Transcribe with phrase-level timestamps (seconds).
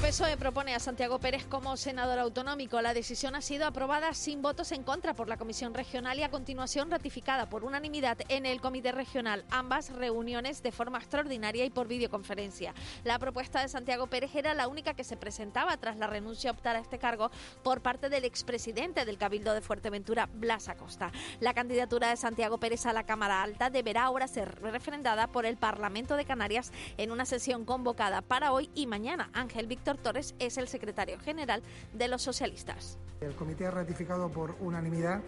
[0.00, 2.80] PSOE propone a Santiago Pérez como senador autonómico.
[2.80, 6.30] La decisión ha sido aprobada sin votos en contra por la Comisión Regional y a
[6.30, 9.44] continuación ratificada por unanimidad en el Comité Regional.
[9.50, 12.72] Ambas reuniones de forma extraordinaria y por videoconferencia.
[13.04, 16.54] La propuesta de Santiago Pérez era la única que se presentaba tras la renuncia a
[16.54, 17.30] optar a este cargo
[17.62, 21.12] por parte del expresidente del Cabildo de Fuerteventura, Blas Acosta.
[21.40, 25.58] La candidatura de Santiago Pérez a la Cámara Alta deberá ahora ser refrendada por el
[25.58, 29.28] Parlamento de Canarias en una sesión convocada para hoy y mañana.
[29.34, 32.98] Ángel Víctor Torres es el secretario general de los socialistas.
[33.20, 35.20] El comité ha ratificado por unanimidad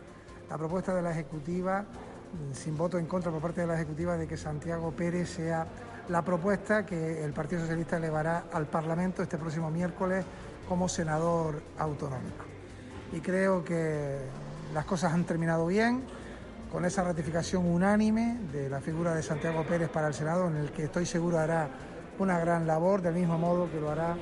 [0.49, 1.85] la propuesta de la Ejecutiva,
[2.53, 5.67] sin voto en contra por parte de la Ejecutiva, de que Santiago Pérez sea
[6.09, 10.25] la propuesta que el Partido Socialista elevará al Parlamento este próximo miércoles
[10.69, 12.45] como senador autonómico.
[13.13, 14.19] Y creo que
[14.73, 16.03] las cosas han terminado bien
[16.73, 20.73] con esa ratificación unánime de la figura de Santiago Pérez para el Senado, en el
[20.73, 21.69] que estoy seguro hará
[22.19, 24.17] una gran labor, del mismo modo que lo hará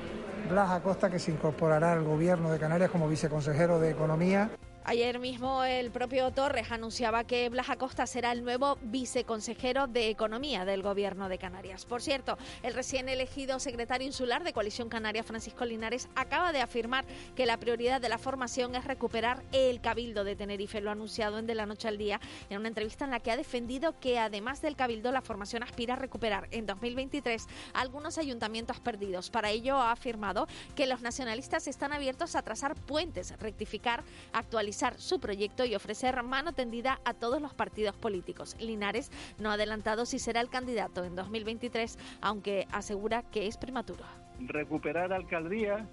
[0.49, 4.49] Blas Acosta, que se incorporará al Gobierno de Canarias como viceconsejero de Economía.
[4.83, 10.65] Ayer mismo el propio Torres anunciaba que Blas Acosta será el nuevo viceconsejero de Economía
[10.65, 11.85] del Gobierno de Canarias.
[11.85, 17.05] Por cierto, el recién elegido secretario insular de Coalición Canaria, Francisco Linares, acaba de afirmar
[17.35, 20.81] que la prioridad de la formación es recuperar el Cabildo de Tenerife.
[20.81, 23.29] Lo ha anunciado en De la Noche al Día en una entrevista en la que
[23.29, 28.79] ha defendido que además del Cabildo, la formación aspira a recuperar en 2023 algunos ayuntamientos
[28.79, 29.29] perdidos.
[29.29, 34.03] Para ello ha afirmado que los nacionalistas están abiertos a trazar puentes, rectificar,
[34.33, 38.55] actualizar su proyecto y ofrecer mano tendida a todos los partidos políticos.
[38.59, 44.03] Linares no ha adelantado si será el candidato en 2023, aunque asegura que es prematuro.
[44.39, 45.87] Recuperar alcaldía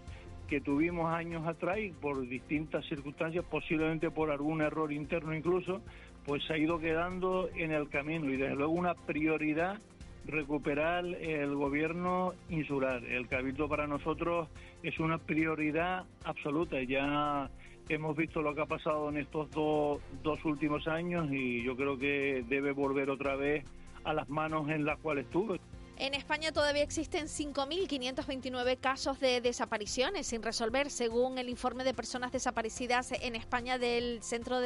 [0.48, 5.82] que tuvimos años atrás y por distintas circunstancias, posiblemente por algún error interno incluso,
[6.24, 9.78] pues se ha ido quedando en el camino y desde luego una prioridad
[10.28, 13.04] recuperar el gobierno insular.
[13.04, 14.48] El cabildo para nosotros
[14.82, 16.82] es una prioridad absoluta.
[16.82, 17.50] Ya
[17.88, 21.98] hemos visto lo que ha pasado en estos dos, dos últimos años y yo creo
[21.98, 23.64] que debe volver otra vez
[24.04, 25.56] a las manos en las cuales estuvo.
[26.00, 32.30] En España todavía existen 5.529 casos de desapariciones sin resolver, según el informe de personas
[32.30, 34.60] desaparecidas en España del Centro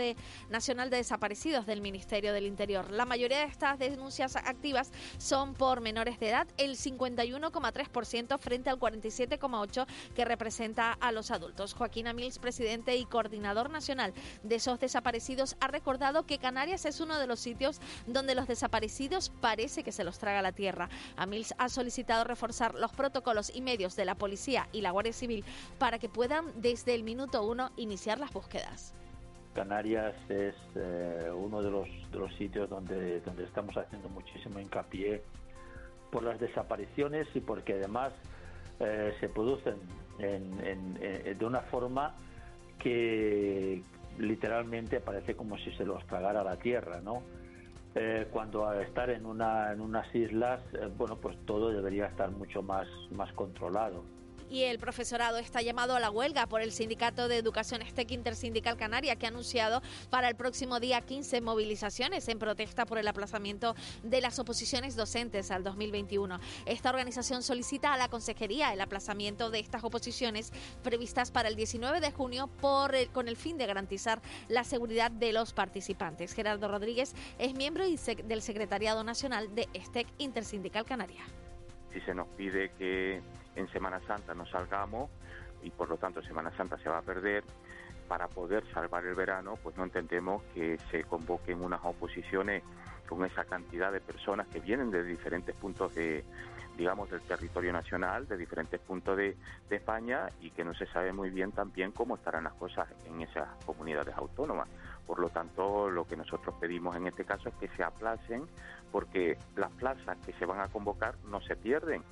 [0.50, 2.90] Nacional de Desaparecidos del Ministerio del Interior.
[2.90, 8.78] La mayoría de estas denuncias activas son por menores de edad, el 51,3% frente al
[8.78, 11.72] 47,8% que representa a los adultos.
[11.72, 14.12] Joaquín Amils, presidente y coordinador nacional
[14.42, 19.32] de esos desaparecidos, ha recordado que Canarias es uno de los sitios donde los desaparecidos
[19.40, 20.90] parece que se los traga la tierra.
[21.22, 25.44] Amils ha solicitado reforzar los protocolos y medios de la policía y la Guardia Civil
[25.78, 28.94] para que puedan desde el minuto uno iniciar las búsquedas.
[29.54, 35.22] Canarias es eh, uno de los, de los sitios donde, donde estamos haciendo muchísimo hincapié
[36.10, 38.12] por las desapariciones y porque además
[38.80, 39.76] eh, se producen
[40.18, 42.14] de una forma
[42.78, 43.82] que
[44.18, 47.22] literalmente parece como si se los tragara la tierra, ¿no?
[47.94, 52.30] Eh, cuando al estar en, una, en unas islas, eh, bueno, pues todo debería estar
[52.30, 54.02] mucho más, más controlado
[54.52, 58.76] y el profesorado está llamado a la huelga por el Sindicato de Educación STEC Intersindical
[58.76, 59.80] Canaria, que ha anunciado
[60.10, 65.50] para el próximo día 15 movilizaciones en protesta por el aplazamiento de las oposiciones docentes
[65.50, 66.38] al 2021.
[66.66, 70.52] Esta organización solicita a la Consejería el aplazamiento de estas oposiciones
[70.82, 75.54] previstas para el 19 de junio con el fin de garantizar la seguridad de los
[75.54, 76.34] participantes.
[76.34, 81.22] Gerardo Rodríguez es miembro del Secretariado Nacional de STEC Intersindical Canaria.
[81.94, 83.22] Si se nos pide que
[83.56, 85.10] en Semana Santa no salgamos
[85.62, 87.44] y por lo tanto Semana Santa se va a perder,
[88.12, 92.62] para poder salvar el verano, pues no entendemos que se convoquen unas oposiciones
[93.08, 96.22] con esa cantidad de personas que vienen de diferentes puntos de,
[96.76, 99.34] digamos, del territorio nacional, de diferentes puntos de,
[99.68, 103.22] de, España y que no se sabe muy bien también cómo estarán las cosas en
[103.22, 104.68] esas comunidades autónomas.
[105.06, 108.46] Por lo tanto, lo que nosotros pedimos en este caso es que se aplacen
[108.90, 112.02] porque las plazas que se van a convocar no se pierden,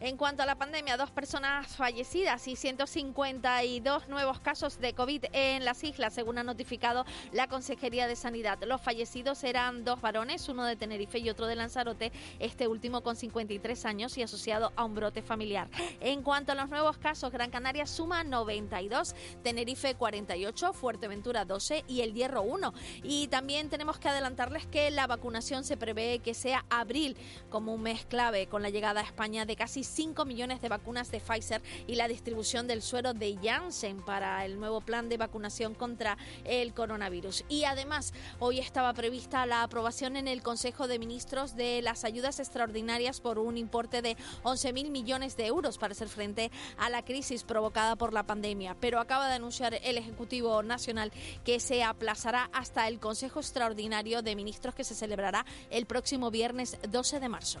[0.00, 5.64] En cuanto a la pandemia, dos personas fallecidas y 152 nuevos casos de COVID en
[5.64, 8.58] las islas, según ha notificado la Consejería de Sanidad.
[8.66, 13.16] Los fallecidos eran dos varones, uno de Tenerife y otro de Lanzarote, este último con
[13.16, 15.68] 53 años y asociado a un brote familiar.
[16.00, 22.02] En cuanto a los nuevos casos, Gran Canaria suma 92, Tenerife 48, Fuerteventura 12 y
[22.02, 22.72] El Hierro 1.
[23.02, 27.16] Y también tenemos que adelantarles que la vacunación se prevé que sea abril
[27.50, 31.10] como un mes clave con la llegada a España de casi 5 millones de vacunas
[31.10, 35.74] de Pfizer y la distribución del suero de Janssen para el nuevo plan de vacunación
[35.74, 37.44] contra el coronavirus.
[37.48, 42.40] Y además, hoy estaba prevista la aprobación en el Consejo de Ministros de las ayudas
[42.40, 47.44] extraordinarias por un importe de 11.000 millones de euros para hacer frente a la crisis
[47.44, 48.76] provocada por la pandemia.
[48.80, 51.12] Pero acaba de anunciar el Ejecutivo Nacional
[51.44, 56.78] que se aplazará hasta el Consejo Extraordinario de Ministros que se celebrará el próximo viernes
[56.88, 57.60] 12 de marzo.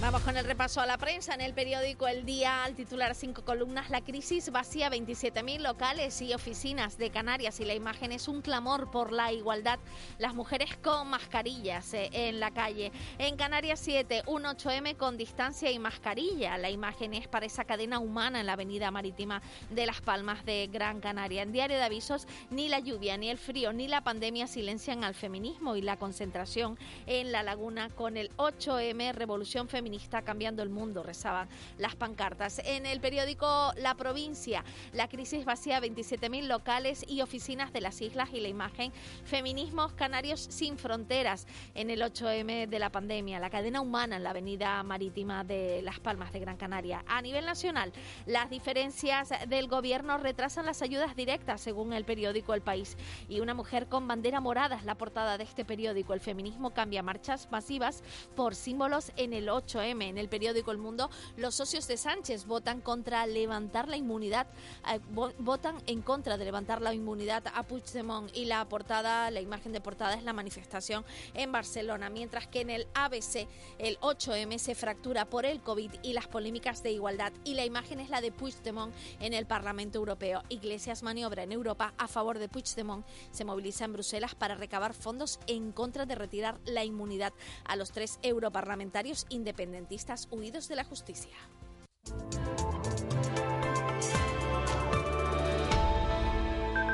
[0.00, 1.34] Vamos con el repaso a la prensa.
[1.34, 6.32] En el periódico El Día, al titular cinco columnas, la crisis vacía 27.000 locales y
[6.32, 9.78] oficinas de Canarias y la imagen es un clamor por la igualdad.
[10.18, 12.92] Las mujeres con mascarillas eh, en la calle.
[13.18, 16.56] En Canarias 7, un 8M con distancia y mascarilla.
[16.56, 20.66] La imagen es para esa cadena humana en la avenida marítima de Las Palmas de
[20.72, 21.42] Gran Canaria.
[21.42, 25.14] En Diario de Avisos, ni la lluvia, ni el frío, ni la pandemia silencian al
[25.14, 30.70] feminismo y la concentración en la laguna con el 8M Revolución Feminista está cambiando el
[30.70, 31.48] mundo, rezaban
[31.78, 32.60] las pancartas.
[32.64, 38.30] En el periódico La Provincia, la crisis vacía 27.000 locales y oficinas de las islas
[38.32, 38.92] y la imagen
[39.24, 44.30] Feminismos Canarios sin fronteras en el 8M de la pandemia, la cadena humana en la
[44.30, 47.04] avenida marítima de Las Palmas de Gran Canaria.
[47.06, 47.92] A nivel nacional,
[48.26, 52.96] las diferencias del gobierno retrasan las ayudas directas, según el periódico El País.
[53.28, 56.14] Y una mujer con bandera morada es la portada de este periódico.
[56.14, 58.02] El feminismo cambia marchas masivas
[58.34, 62.80] por símbolos en el 8 en el periódico El Mundo, los socios de Sánchez votan
[62.80, 64.46] contra levantar la inmunidad,
[64.92, 65.00] eh,
[65.38, 68.30] votan en contra de levantar la inmunidad a Puigdemont.
[68.36, 71.04] Y la portada, la imagen de portada es la manifestación
[71.34, 73.48] en Barcelona, mientras que en el ABC
[73.78, 77.32] el 8M se fractura por el COVID y las polémicas de igualdad.
[77.44, 80.42] Y la imagen es la de Puigdemont en el Parlamento Europeo.
[80.48, 85.40] Iglesias maniobra en Europa a favor de Puigdemont, se moviliza en Bruselas para recabar fondos
[85.46, 87.32] en contra de retirar la inmunidad
[87.64, 91.36] a los tres europarlamentarios independientes independentistas huidos de la justicia.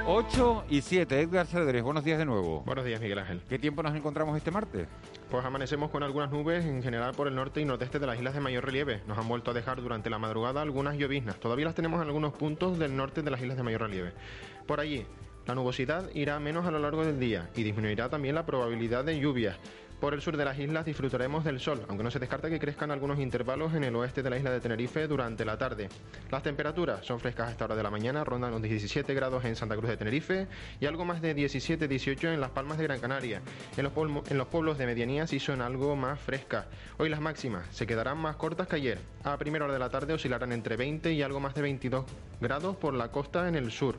[0.08, 2.60] Ocho y siete, Edgar Cedrés, buenos días de nuevo.
[2.60, 3.42] Buenos días, Miguel Ángel.
[3.48, 4.86] ¿Qué tiempo nos encontramos este martes?
[5.30, 8.34] Pues amanecemos con algunas nubes en general por el norte y nordeste de las islas
[8.34, 9.02] de mayor relieve.
[9.08, 11.40] Nos han vuelto a dejar durante la madrugada algunas lloviznas.
[11.40, 14.12] Todavía las tenemos en algunos puntos del norte de las islas de mayor relieve.
[14.66, 15.06] Por allí,
[15.46, 19.18] la nubosidad irá menos a lo largo del día y disminuirá también la probabilidad de
[19.18, 19.56] lluvias.
[20.00, 22.90] Por el sur de las islas disfrutaremos del sol, aunque no se descarta que crezcan
[22.90, 25.88] algunos intervalos en el oeste de la isla de Tenerife durante la tarde.
[26.30, 29.56] Las temperaturas son frescas a esta hora de la mañana, rondan los 17 grados en
[29.56, 30.48] Santa Cruz de Tenerife
[30.80, 33.40] y algo más de 17-18 en las Palmas de Gran Canaria.
[33.78, 36.66] En los, pueblos de medianía sí son algo más frescas.
[36.98, 38.98] Hoy las máximas se quedarán más cortas que ayer.
[39.24, 42.04] A primera hora de la tarde oscilarán entre 20 y algo más de 22
[42.42, 43.96] grados por la costa en el sur.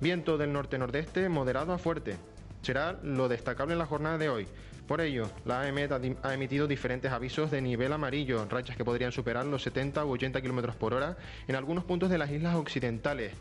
[0.00, 2.16] Viento del norte-nordeste moderado a fuerte.
[2.62, 4.48] Será lo destacable en la jornada de hoy.
[4.90, 5.92] Por ello, la AEMET
[6.24, 10.42] ha emitido diferentes avisos de nivel amarillo, rachas que podrían superar los 70 u 80
[10.42, 11.16] km por hora
[11.46, 13.32] en algunos puntos de las islas occidentales.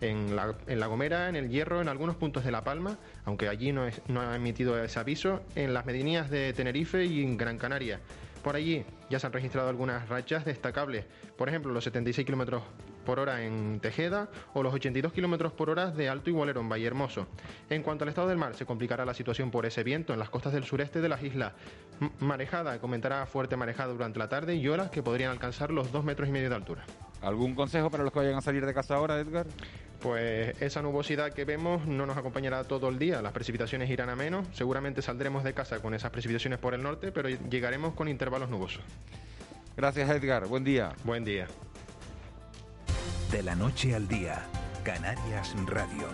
[0.00, 3.84] En la, Gomera, en el Hierro, en algunos puntos de La Palma, aunque allí no,
[4.20, 8.00] ha emitido ese aviso, en las medianías de Tenerife y en Gran Canaria.
[8.42, 11.04] Por allí ya se han registrado algunas rachas destacables,
[11.38, 12.62] por ejemplo los 76 km
[13.06, 16.86] por hora en Tejeda o los 82 km por hora de Alto Igualero en Valle
[16.86, 17.26] Hermoso.
[17.70, 20.28] En cuanto al estado del mar, se complicará la situación por ese viento en las
[20.28, 21.54] costas del sureste de las islas.
[22.20, 26.28] marejada, comentará fuerte marejada durante la tarde y horas que podrían alcanzar los 2 metros
[26.28, 26.84] y medio de altura.
[27.22, 29.46] ¿Algún consejo para los que vayan a salir de casa ahora, Edgar?
[30.00, 34.16] Pues esa nubosidad que vemos no nos acompañará todo el día, las precipitaciones irán a
[34.16, 38.50] menos, seguramente saldremos de casa con esas precipitaciones por el norte, pero llegaremos con intervalos
[38.50, 38.82] nubosos.
[39.76, 40.92] Gracias Edgar, buen día.
[41.04, 41.46] Buen día.
[43.30, 44.46] De la noche al día,
[44.84, 46.06] Canarias Radio.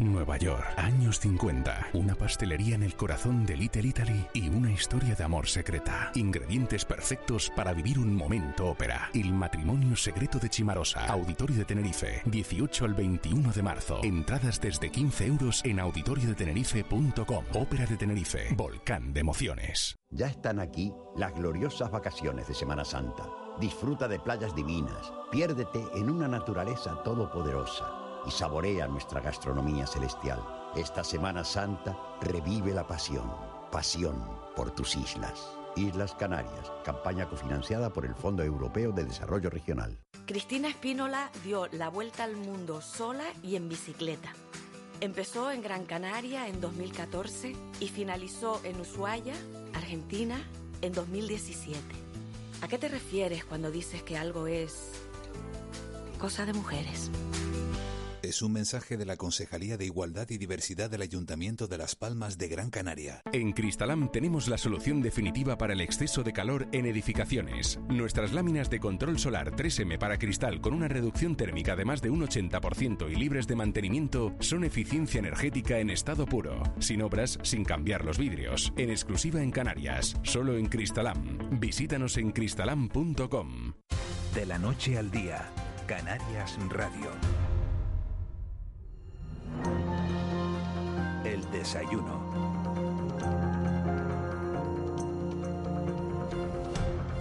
[0.00, 1.90] Nueva York, años 50.
[1.92, 6.10] Una pastelería en el corazón de Little Italy y una historia de amor secreta.
[6.14, 9.10] Ingredientes perfectos para vivir un momento ópera.
[9.14, 11.06] El matrimonio secreto de Chimarosa.
[11.06, 12.22] Auditorio de Tenerife.
[12.26, 14.00] 18 al 21 de marzo.
[14.02, 17.44] Entradas desde 15 euros en auditoriodetenerife.com.
[17.54, 18.48] Ópera de Tenerife.
[18.56, 19.96] Volcán de emociones.
[20.10, 23.24] Ya están aquí las gloriosas vacaciones de Semana Santa.
[23.60, 27.92] Disfruta de playas divinas, piérdete en una naturaleza todopoderosa
[28.24, 30.40] y saborea nuestra gastronomía celestial.
[30.76, 33.28] Esta Semana Santa revive la pasión,
[33.72, 34.14] pasión
[34.54, 35.48] por tus islas.
[35.74, 39.98] Islas Canarias, campaña cofinanciada por el Fondo Europeo de Desarrollo Regional.
[40.24, 44.34] Cristina Espínola dio la vuelta al mundo sola y en bicicleta.
[45.00, 49.34] Empezó en Gran Canaria en 2014 y finalizó en Ushuaia,
[49.74, 50.36] Argentina,
[50.80, 52.07] en 2017.
[52.60, 54.90] ¿A qué te refieres cuando dices que algo es
[56.18, 57.10] cosa de mujeres?
[58.22, 62.36] Es un mensaje de la Concejalía de Igualdad y Diversidad del Ayuntamiento de Las Palmas
[62.36, 63.22] de Gran Canaria.
[63.32, 67.78] En Cristalam tenemos la solución definitiva para el exceso de calor en edificaciones.
[67.88, 72.10] Nuestras láminas de control solar 3M para cristal con una reducción térmica de más de
[72.10, 77.64] un 80% y libres de mantenimiento son eficiencia energética en estado puro, sin obras, sin
[77.64, 81.60] cambiar los vidrios, en exclusiva en Canarias, solo en Cristalam.
[81.60, 83.74] Visítanos en cristalam.com.
[84.34, 85.48] De la noche al día,
[85.86, 87.10] Canarias Radio.
[91.24, 92.28] El desayuno.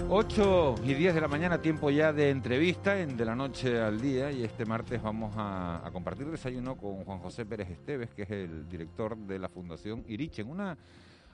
[0.10, 4.00] 8 y 10 de la mañana, tiempo ya de entrevista en De la Noche al
[4.00, 8.24] Día y este martes vamos a, a compartir desayuno con Juan José Pérez Esteves, que
[8.24, 10.78] es el director de la Fundación Irichen, una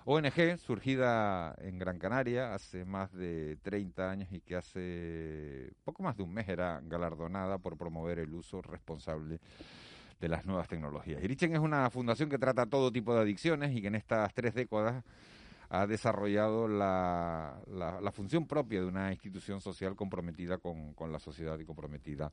[0.05, 6.17] ONG surgida en Gran Canaria hace más de 30 años y que hace poco más
[6.17, 9.39] de un mes era galardonada por promover el uso responsable
[10.19, 11.23] de las nuevas tecnologías.
[11.23, 14.53] Irichen es una fundación que trata todo tipo de adicciones y que en estas tres
[14.53, 15.03] décadas
[15.69, 21.19] ha desarrollado la, la, la función propia de una institución social comprometida con, con, la
[21.19, 22.31] sociedad y comprometida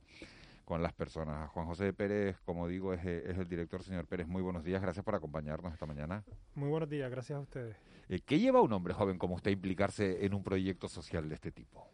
[0.63, 1.49] con las personas.
[1.49, 3.81] Juan José Pérez, como digo, es, es, el director.
[3.83, 4.81] Señor Pérez, muy buenos días.
[4.81, 6.23] Gracias por acompañarnos esta mañana.
[6.53, 7.75] Muy buenos días, gracias a ustedes.
[8.09, 11.27] Eh, ¿Qué lleva a un hombre joven como usted a implicarse en un proyecto social
[11.27, 11.87] de este tipo?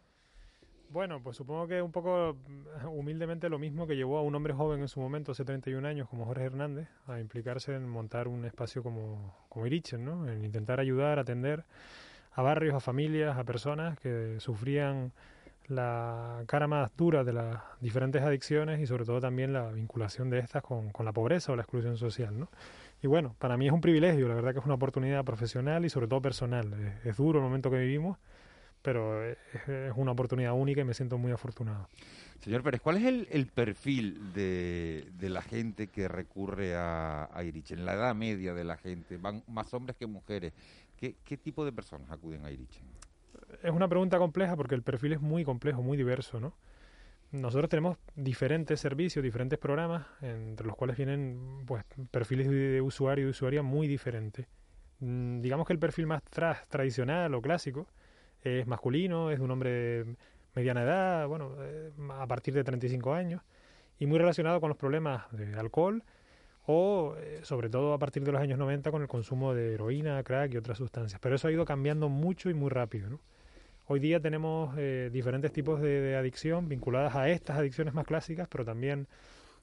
[0.90, 2.36] Bueno, pues supongo que un poco
[2.90, 6.08] humildemente lo mismo que llevó a un hombre joven en su momento, hace 31 años,
[6.08, 10.26] como Jorge Hernández, a implicarse en montar un espacio como, como Irichen, ¿no?
[10.26, 11.64] En intentar ayudar, atender
[12.32, 15.12] a barrios, a familias, a personas que sufrían
[15.66, 20.38] la cara más dura de las diferentes adicciones y sobre todo también la vinculación de
[20.38, 22.48] estas con, con la pobreza o la exclusión social, ¿no?
[23.02, 25.90] Y bueno, para mí es un privilegio, la verdad que es una oportunidad profesional y
[25.90, 26.72] sobre todo personal.
[26.72, 28.16] Es, es duro el momento que vivimos
[28.82, 31.88] pero es, es, una oportunidad única y me siento muy afortunado.
[32.40, 37.42] Señor Pérez, ¿cuál es el, el perfil de, de, la gente que recurre a, a
[37.44, 37.84] Irichen?
[37.84, 40.52] La edad media de la gente, ¿van más hombres que mujeres?
[40.96, 42.86] ¿Qué, qué tipo de personas acuden a Irichen?
[43.62, 46.54] Es una pregunta compleja porque el perfil es muy complejo, muy diverso, ¿no?
[47.30, 53.26] Nosotros tenemos diferentes servicios, diferentes programas, entre los cuales vienen pues, perfiles de usuario y
[53.26, 54.46] de usuaria muy diferentes.
[55.00, 57.86] Mm, digamos que el perfil más tra tradicional o clásico
[58.42, 60.16] es masculino, es un hombre de
[60.54, 63.42] mediana edad, bueno, eh, a partir de 35 años,
[63.98, 66.02] y muy relacionado con los problemas de alcohol
[66.66, 70.22] o eh, sobre todo a partir de los años 90 con el consumo de heroína,
[70.22, 71.20] crack y otras sustancias.
[71.20, 73.08] Pero eso ha ido cambiando mucho y muy rápido.
[73.08, 73.20] ¿no?
[73.86, 78.64] Hoy día tenemos eh, diferentes tipos de, adicción vinculadas a estas adicciones más clásicas, pero
[78.64, 79.08] también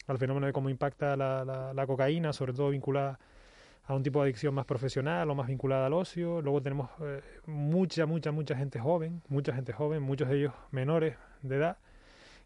[0.07, 3.19] al fenómeno de cómo impacta la, la cocaína, sobre todo vinculada
[3.87, 6.41] a un tipo de adicción más profesional o más vinculada al ocio.
[6.41, 11.17] Luego tenemos eh, mucha, mucha, mucha gente joven, mucha gente joven, muchos de ellos menores
[11.43, 11.77] de edad,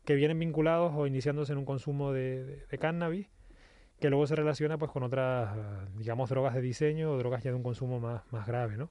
[0.05, 3.27] que vienen vinculados o iniciándose en un consumo de, cannabis,
[3.99, 5.55] que luego se relaciona pues con otras,
[5.97, 8.89] digamos, drogas de diseño o drogas ya de un consumo más, más grave, ¿no?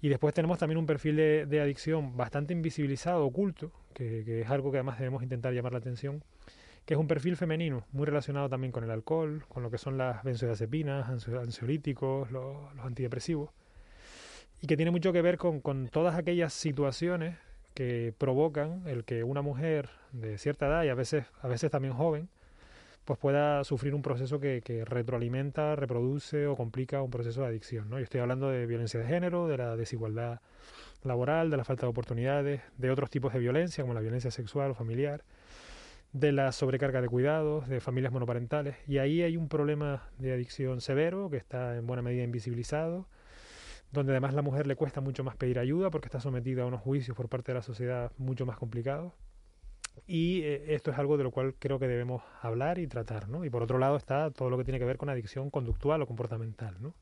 [0.00, 4.70] Y después tenemos también un perfil de, de adicción bastante invisibilizado, oculto, que es algo
[4.70, 6.22] que además debemos intentar llamar la atención,
[6.88, 9.98] que es un perfil femenino, muy relacionado también con el alcohol, con lo que son
[9.98, 13.50] las benzodiazepinas, ansiolíticos, los, los antidepresivos,
[14.62, 15.60] y que tiene mucho que ver con,
[15.92, 17.36] todas aquellas situaciones
[17.74, 21.92] que provocan el que una mujer de cierta edad y a veces, a veces también
[21.92, 22.30] joven,
[23.04, 27.90] pues pueda sufrir un proceso que, que retroalimenta, reproduce o complica un proceso de adicción.
[27.90, 27.98] ¿no?
[27.98, 30.40] Yo estoy hablando de violencia de género, de la desigualdad
[31.02, 34.70] laboral, de la falta de oportunidades, de otros tipos de violencia, como la violencia sexual
[34.70, 35.22] o familiar,
[36.12, 38.76] de la sobrecarga de cuidados, de familias monoparentales.
[38.86, 43.06] Y ahí hay un problema de adicción severo que está en buena medida invisibilizado,
[43.92, 46.80] donde además la mujer le cuesta mucho más pedir ayuda porque está sometida a unos
[46.80, 49.12] juicios por parte de la sociedad mucho más complicados.
[50.06, 53.44] Y eh, esto es algo de lo cual creo que debemos hablar y tratar, ¿no?
[53.44, 56.06] Y por otro lado está todo lo que tiene que ver con adicción conductual o
[56.06, 56.94] comportamental, ¿no?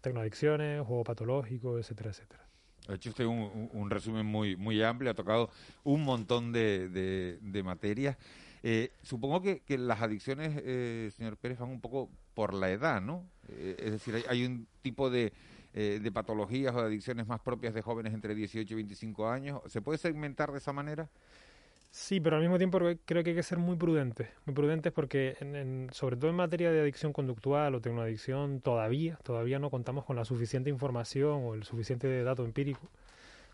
[0.00, 2.49] Tecnoadicciones, juego patológico, etcétera, etcétera.
[2.88, 5.50] Ha hecho usted un, resumen muy, muy amplio, ha tocado
[5.84, 8.16] un montón de, de, de materias.
[8.62, 13.00] Eh, supongo que, que las adicciones, eh, señor Pérez, van un poco por la edad,
[13.00, 13.24] ¿no?
[13.48, 15.32] Eh, es decir, hay, hay un tipo de,
[15.72, 19.60] eh, de patologías o de adicciones más propias de jóvenes entre 18 y 25 años.
[19.68, 21.08] ¿Se puede segmentar de esa manera?
[21.92, 25.36] Sí, pero al mismo tiempo creo- que hay que ser muy prudentes, muy prudentes porque
[25.40, 30.04] en- en- sobre todo en materia de adicción conductual o tecnoadicción todavía, todavía no contamos
[30.04, 32.80] con la suficiente información o el suficiente dato empírico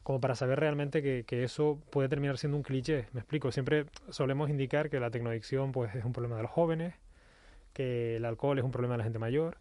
[0.03, 3.07] como para saber realmente que, que eso puede terminar siendo un cliché.
[3.13, 6.95] Me explico, siempre solemos indicar que la tecnoadicción pues es un problema de los jóvenes,
[7.73, 9.57] que el alcohol es un problema de la gente mayor,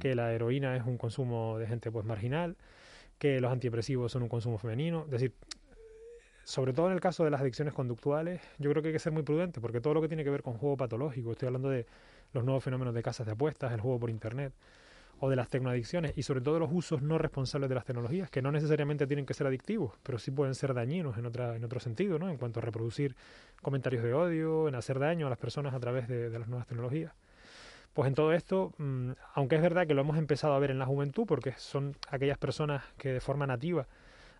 [0.00, 2.56] que la heroína es un consumo de gente pues marginal,
[3.18, 5.32] que los antidepresivos son un consumo femenino, es decir,
[6.46, 9.12] sobre todo en el caso de las adicciones conductuales, yo creo que hay que ser
[9.12, 11.86] muy prudente, porque todo lo que tiene que ver con juego patológico, estoy hablando de
[12.32, 14.52] los nuevos fenómenos de casas de apuestas, el juego por internet,
[15.18, 18.42] o de las tecnoadicciones, y sobre todo los usos no responsables de las tecnologías, que
[18.42, 21.80] no necesariamente tienen que ser adictivos, pero sí pueden ser dañinos en, otra, en otro
[21.80, 22.30] sentido, ¿no?
[22.30, 23.16] En cuanto a reproducir
[23.60, 26.68] comentarios de odio, en hacer daño a las personas a través de, de las nuevas
[26.68, 27.12] tecnologías.
[27.92, 30.78] Pues en todo esto, mm, aunque es verdad que lo hemos empezado a ver en
[30.78, 33.88] la juventud, porque son aquellas personas que de forma nativa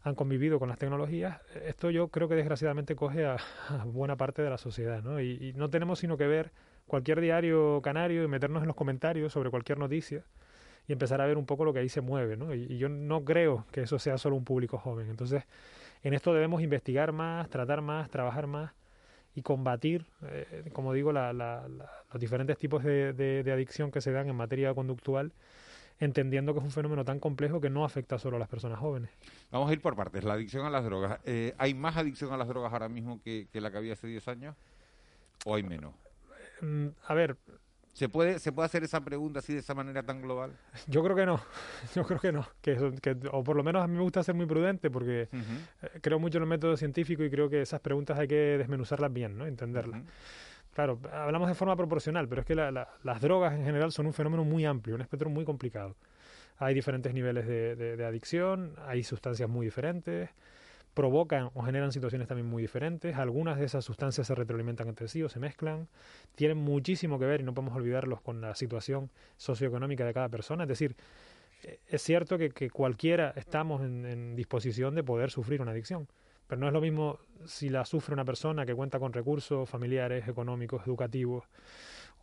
[0.06, 3.38] han convivido con las tecnologías, esto yo creo que desgraciadamente coge a,
[3.86, 5.20] buena parte de la sociedad, ¿no?
[5.20, 6.52] Y, no tenemos sino que ver
[6.86, 10.22] cualquier diario canario y meternos en los comentarios sobre cualquier noticia
[10.86, 12.54] y empezar a ver un poco lo que ahí se mueve, ¿no?
[12.54, 15.10] Y, yo no creo que eso sea solo un público joven.
[15.10, 15.42] Entonces,
[16.04, 18.74] en esto debemos investigar más, tratar más, trabajar más
[19.34, 24.12] y combatir, eh, como digo, la- la- la- los diferentes tipos de adicción que se
[24.12, 25.32] dan en materia conductual,
[25.98, 29.10] entendiendo que es un fenómeno tan complejo que no afecta solo a las personas jóvenes.
[29.50, 30.24] Vamos a ir por partes.
[30.24, 31.20] La adicción a las drogas.
[31.24, 34.06] Eh, ¿Hay más adicción a las drogas ahora mismo que, que la que había hace
[34.06, 34.56] 10 años?
[35.44, 35.94] ¿O hay menos?
[36.60, 37.36] Mm, a ver,
[37.92, 40.52] ¿Se puede, ¿Se puede hacer esa pregunta así de esa manera tan global?
[40.86, 41.40] Yo creo que no,
[41.94, 44.34] yo creo que no, que, que- o por lo menos a mí me gusta ser
[44.34, 48.18] muy prudente porque eh, creo mucho en el método científico y creo que esas preguntas
[48.18, 49.46] hay que desmenuzarlas bien, ¿no?
[49.46, 50.02] Entenderlas.
[50.76, 54.04] Claro, hablamos de forma proporcional, pero es que la- la- las drogas en general son
[54.08, 55.96] un fenómeno muy amplio, un espectro muy complicado.
[56.58, 60.28] Hay diferentes niveles de, adicción, hay sustancias muy diferentes,
[60.92, 63.16] provocan o generan situaciones también muy diferentes.
[63.16, 65.88] Algunas de esas sustancias se retroalimentan entre sí o se mezclan.
[66.34, 70.64] Tienen muchísimo que ver, y no podemos olvidarlos, con la situación socioeconómica de cada persona.
[70.64, 70.94] Es decir,
[71.64, 76.06] eh, es cierto que, cualquiera estamos en disposición de poder sufrir una adicción,
[76.46, 80.28] pero no es lo mismo si la sufre una persona que cuenta con recursos familiares,
[80.28, 81.44] económicos, educativos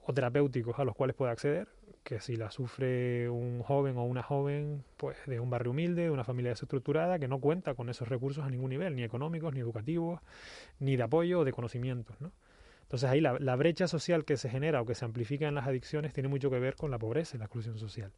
[0.05, 1.67] o terapéuticos a los cuales puede acceder,
[2.03, 6.09] que si la sufre un joven o una joven pues de un barrio humilde, de
[6.09, 9.61] una familia desestructurada, que no cuenta con esos recursos a ningún nivel, ni económicos, ni
[9.61, 10.19] educativos,
[10.79, 12.31] ni de apoyo o de conocimientos, ¿no?
[12.83, 15.67] Entonces ahí la, la brecha social que se genera o que se amplifica en las
[15.67, 18.11] adicciones tiene mucho que ver con la pobreza y la exclusión social.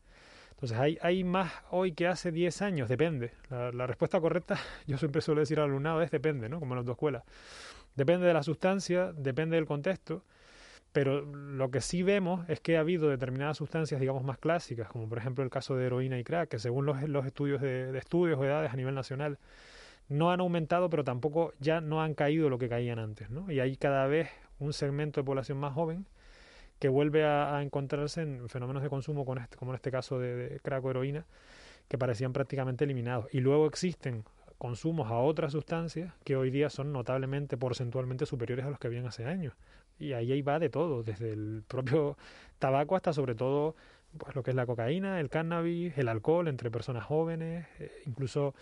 [0.55, 3.31] Entonces hay, hay más hoy que hace 10 años, depende.
[3.49, 6.59] La, respuesta correcta, yo siempre suelo decir al alumnado, es depende, ¿no?
[6.59, 7.23] Como en las dos escuelas.
[7.95, 10.23] Depende de la sustancia, depende del contexto,
[10.93, 15.09] pero lo que sí vemos es que ha habido determinadas sustancias, digamos, más clásicas, como
[15.09, 17.99] por ejemplo el caso de heroína y crack, que según los, los estudios de, de
[17.99, 19.39] estudios o edades a nivel nacional,
[20.07, 23.51] no han aumentado, pero tampoco ya no han caído lo que caían antes, ¿no?
[23.51, 26.05] Y hay cada vez un segmento de población más joven
[26.85, 30.35] que vuelve a, encontrarse en fenómenos de consumo con este, como en este caso de,
[30.35, 31.25] de crack o heroína,
[31.87, 33.25] que parecían prácticamente eliminados.
[33.33, 34.23] Y luego existen
[34.59, 39.07] consumos a otras sustancias que hoy día son notablemente porcentualmente superiores a los que habían
[39.07, 39.55] hace años.
[39.97, 42.17] Y ahí, ahí va de todo, desde el propio
[42.59, 43.75] tabaco hasta sobre todo
[44.17, 48.53] pues, lo que es la cocaína, el cannabis, el alcohol entre personas jóvenes, eh, incluso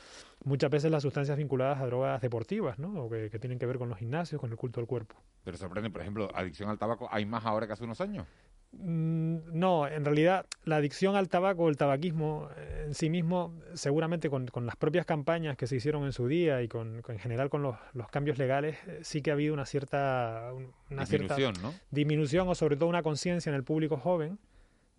[0.44, 3.04] muchas veces las sustancias vinculadas a drogas deportivas, ¿no?
[3.06, 5.16] O que, que tienen que ver con los gimnasios, con el culto del cuerpo.
[5.44, 8.26] Pero sorprende, por ejemplo, adicción al tabaco, ¿hay más ahora que hace unos años?
[8.72, 14.30] Mm, No, en realidad la adicción al tabaco, el tabaquismo eh, en sí mismo, seguramente
[14.30, 17.20] con, con las propias campañas que se hicieron en su día y con, con- en
[17.20, 21.06] general con los, los cambios legales, eh, sí que ha habido una cierta, un- una
[21.06, 21.80] cierta Disminución, ¿no?
[21.92, 24.40] disminución o sobre todo una conciencia en el público joven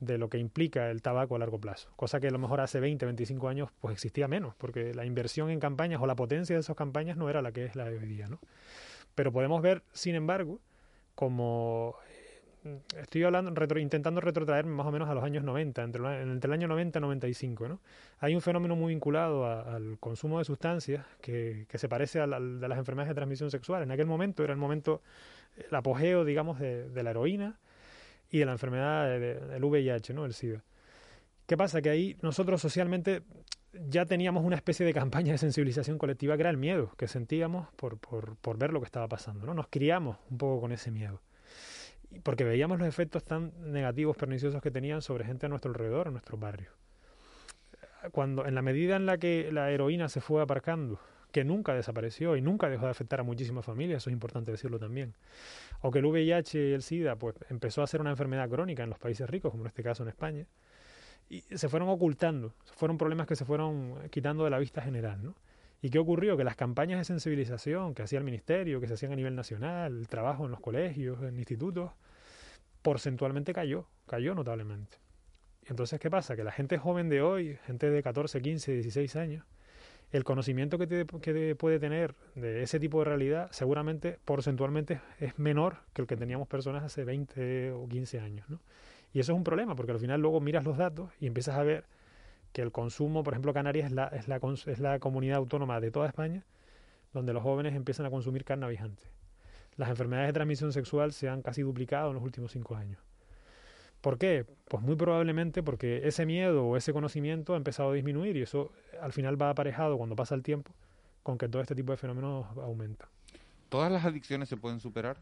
[0.01, 2.81] de lo que implica el tabaco a largo plazo, cosa que a lo mejor hace
[2.81, 6.61] 20, 25 años pues existía menos, porque la inversión en campañas o la potencia de
[6.61, 8.41] esas campañas no era la que es la de hoy día, ¿no?
[9.15, 10.61] Pero podemos ver, sin embargo,
[11.15, 11.95] como
[12.65, 16.53] eh, estoy hablando, intentando retrotraerme más o menos a los años 90, entre, entre el
[16.53, 17.81] año 90 y 95, ¿no?
[18.19, 22.27] Hay un fenómeno muy vinculado a- al consumo de sustancias que, que se parece de
[22.27, 23.83] las enfermedades de transmisión sexual.
[23.85, 25.03] En aquel momento era el momento,
[25.57, 27.59] el apogeo, digamos, de la heroína
[28.35, 30.25] y de la enfermedad de- de- del VIH, ¿no?
[30.25, 30.65] El SIDA.
[31.47, 31.81] ¿Qué pasa?
[31.81, 33.23] Que ahí nosotros socialmente
[33.89, 37.69] ya teníamos una especie de campaña de sensibilización colectiva que era el miedo que sentíamos
[37.77, 39.47] por, por, por ver lo que estaba pasando.
[39.47, 39.55] ¿no?
[39.55, 41.21] Nos criamos un poco con ese miedo.
[42.25, 46.15] Porque veíamos los efectos tan negativos, perniciosos que tenían sobre gente a nuestro alrededor, en
[46.15, 46.73] nuestros barrios.
[48.11, 50.99] Cuando, en la medida en la que la heroína se fue aparcando,
[51.35, 54.79] que nunca desapareció y nunca dejó de afectar a muchísimas familias, eso es importante decirlo
[54.79, 55.17] también,
[55.81, 58.91] o que el VIH y el SIDA pues, empezó a ser una enfermedad crónica en
[58.91, 60.47] los países ricos, como en este caso en España,
[61.29, 65.35] y se fueron ocultando, fueron problemas que se fueron quitando de la vista general, ¿no?
[65.83, 66.37] ¿Y qué ocurrió?
[66.37, 69.99] Que las campañas de sensibilización que hacía el ministerio, que se hacían a nivel nacional,
[69.99, 71.91] el trabajo en los colegios, en institutos,
[72.81, 74.99] porcentualmente cayó, cayó notablemente.
[75.67, 76.37] Entonces, ¿qué pasa?
[76.37, 79.45] Que la gente joven de hoy, gente de 14, 15, 16 años,
[80.17, 86.03] el conocimiento que, puede tener de ese tipo de realidad seguramente porcentualmente es menor que
[86.03, 88.61] el que teníamos personas hace 20 o 15 años, ¿no?
[89.13, 91.65] Y eso es un problema, porque al final luego miras los datos y empiezas a
[91.65, 91.85] ver
[92.53, 96.45] que el consumo, por ejemplo, Canarias es la, es la comunidad autónoma de toda España
[97.13, 99.09] donde los jóvenes empiezan a consumir cannabis antes.
[99.77, 103.01] Las enfermedades de transmisión sexual se han casi duplicado en los últimos cinco años.
[104.05, 104.45] ¿Por qué?
[104.69, 108.71] Pues muy probablemente porque ese miedo o ese conocimiento ha empezado a disminuir y eso
[108.93, 110.73] eh, al final va aparejado cuando pasa el tiempo
[111.23, 113.09] con que todo este tipo de fenómenos aumenta.
[113.71, 115.17] ¿Todas las adicciones se pueden superar?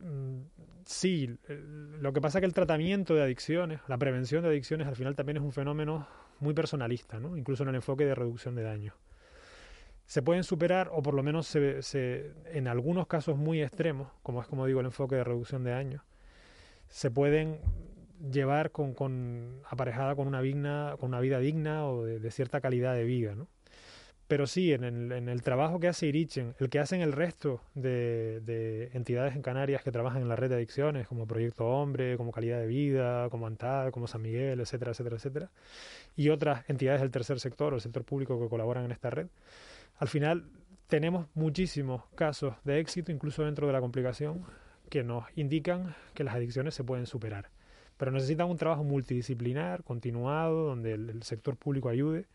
[0.00, 0.40] Mm,
[0.84, 4.86] Sí, el- lo que pasa es que el tratamiento de adicciones, la prevención de adicciones
[4.86, 6.06] al final también es un fenómeno
[6.40, 7.36] muy personalista, ¿no?
[7.36, 8.94] incluso en el enfoque de reducción de daño.
[10.06, 14.40] Se pueden superar, o por lo menos se, se- en algunos casos muy extremos, como
[14.40, 16.04] es como digo el enfoque de reducción de daño,
[16.88, 17.60] se pueden
[18.32, 22.94] llevar con, con aparejada con una, digna, con una vida digna o de, cierta calidad
[22.94, 23.34] de vida.
[23.34, 23.48] ¿no?
[24.26, 27.62] Pero sí, en el, en el trabajo que hace Irichen, el que hacen el resto
[27.74, 32.16] de, de entidades en Canarias que trabajan en la red de adicciones, como Proyecto Hombre,
[32.16, 35.50] como Calidad de Vida, como ANTAD, como San Miguel, etcétera, etcétera, etcétera,
[36.14, 39.28] y otras entidades del tercer sector o el sector público que colaboran en esta red,
[39.98, 40.44] al final
[40.88, 44.44] tenemos muchísimos casos de éxito, incluso dentro de la complicación,
[44.88, 47.50] que nos indican que las adicciones se pueden superar.
[47.96, 52.26] Pero necesitan un trabajo multidisciplinar, continuado, donde el, el sector público ayude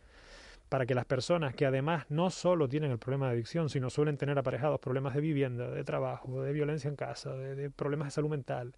[0.70, 4.18] para que las personas que además no solo tienen el problema de adicción, sino suelen
[4.18, 8.12] tener aparejados problemas de vivienda, de trabajo, de violencia en casa, de, de problemas de
[8.12, 8.74] salud mental,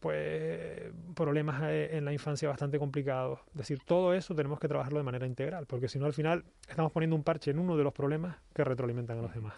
[0.00, 3.40] pues problemas eh, en la infancia bastante complicados.
[3.52, 6.44] Es decir, todo eso tenemos que trabajarlo de manera integral, porque si no al final
[6.68, 9.54] estamos poniendo un parche en uno de los problemas que retroalimentan a los demás.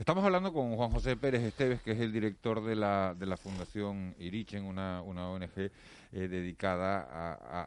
[0.00, 3.36] Estamos hablando con Juan José Pérez Esteves, que es el director de la, de la
[3.36, 5.70] Fundación Irichen, una, una ONG eh,
[6.10, 7.06] dedicada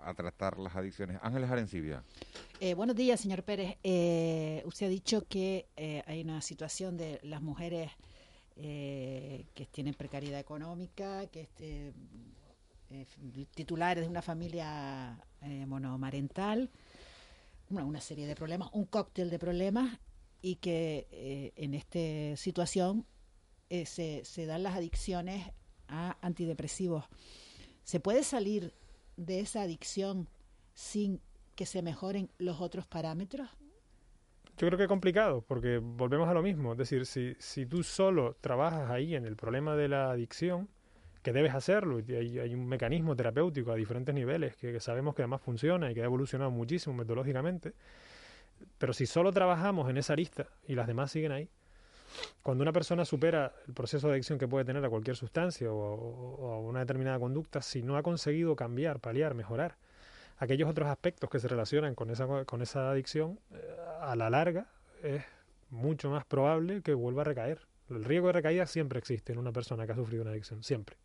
[0.03, 1.19] a, tratar las adicciones.
[1.21, 2.03] Ángeles Arencibia.
[2.59, 3.77] Eh, buenos días, señor Pérez.
[3.83, 7.91] Eh, usted ha dicho que eh, hay una situación de las mujeres
[8.55, 11.93] eh, que tienen precariedad económica, que este,
[12.89, 13.05] eh,
[13.53, 15.19] titulares de una familia
[15.67, 16.71] monomarental,
[17.69, 19.99] una, una serie de problemas, un cóctel de problemas
[20.43, 23.05] y que eh, en esta situación
[23.69, 25.49] eh, se, dan las adicciones
[25.87, 27.05] a antidepresivos.
[27.83, 28.73] ¿Se puede salir
[29.15, 30.27] de esa adicción
[30.73, 31.21] sin
[31.55, 33.49] que se mejoren los otros parámetros?
[34.57, 36.73] Yo creo que es complicado, porque volvemos a lo mismo.
[36.73, 40.67] Es decir, si, tú solo trabajas ahí en el problema de la adicción,
[41.21, 45.15] que debes hacerlo, y hay, hay un mecanismo terapéutico a diferentes niveles que, que sabemos
[45.15, 47.73] que además funciona y que ha evolucionado muchísimo metodológicamente,
[48.77, 51.49] pero si solo trabajamos en esa lista y las demás siguen ahí,
[52.41, 56.53] cuando una persona supera el proceso de adicción que puede tener a cualquier sustancia o,
[56.53, 59.77] a una determinada conducta, si no ha conseguido cambiar, paliar, mejorar
[60.37, 64.67] aquellos otros aspectos que se relacionan con esa, con esa adicción, eh, a la larga
[65.01, 65.23] es
[65.69, 67.59] mucho más probable que vuelva a recaer.
[67.89, 70.97] El riesgo de recaída siempre existe en una persona que ha sufrido una adicción, siempre.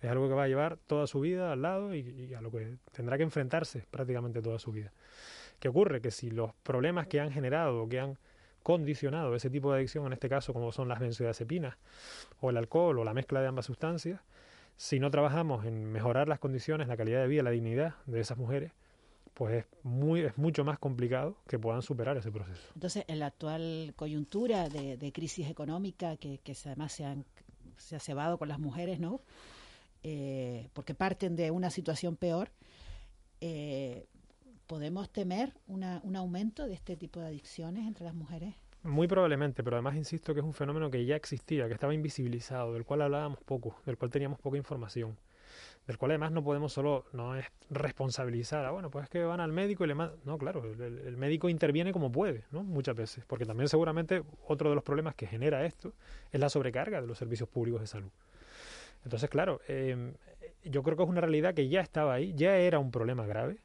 [0.00, 2.76] Es algo que va a llevar toda su vida al lado y a lo que
[2.90, 4.92] tendrá que enfrentarse prácticamente toda su vida.
[5.62, 6.00] ¿Qué ocurre?
[6.00, 8.18] Que si los problemas que han generado que han
[8.64, 11.76] condicionado ese tipo de adicción, en este caso como son las benzodiazepinas
[12.40, 14.20] o el alcohol o la mezcla de ambas sustancias,
[14.76, 18.38] si no trabajamos en mejorar las condiciones, la calidad de vida, la dignidad de esas
[18.38, 18.72] mujeres,
[19.34, 22.72] pues es, muy, es mucho más complicado que puedan superar ese proceso.
[22.74, 27.24] Entonces, en la actual coyuntura de, de crisis económica que, además se, han,
[27.76, 29.20] se ha cebado con las mujeres, ¿no?
[30.02, 32.50] Eh, porque parten de una situación peor,
[33.40, 34.06] eh,
[34.72, 38.54] ¿podemos temer un aumento de este tipo de adicciones entre las mujeres?
[38.82, 42.72] Muy probablemente, pero además insisto que es un fenómeno que ya existía, que estaba invisibilizado,
[42.72, 45.18] del cual hablábamos poco, del cual teníamos poca información,
[45.86, 49.40] del cual además no podemos solo, no es responsabilizar, ah, bueno, pues es que van
[49.40, 52.62] al médico y le mandan, no, claro, el, médico interviene como puede, ¿no?
[52.62, 55.92] Muchas veces, porque también seguramente otro de los problemas que genera esto
[56.30, 58.10] es la sobrecarga de los servicios públicos de salud.
[59.04, 60.14] Entonces, claro, eh,
[60.64, 63.58] yo creo que es una realidad que ya estaba ahí, ya era un problema grave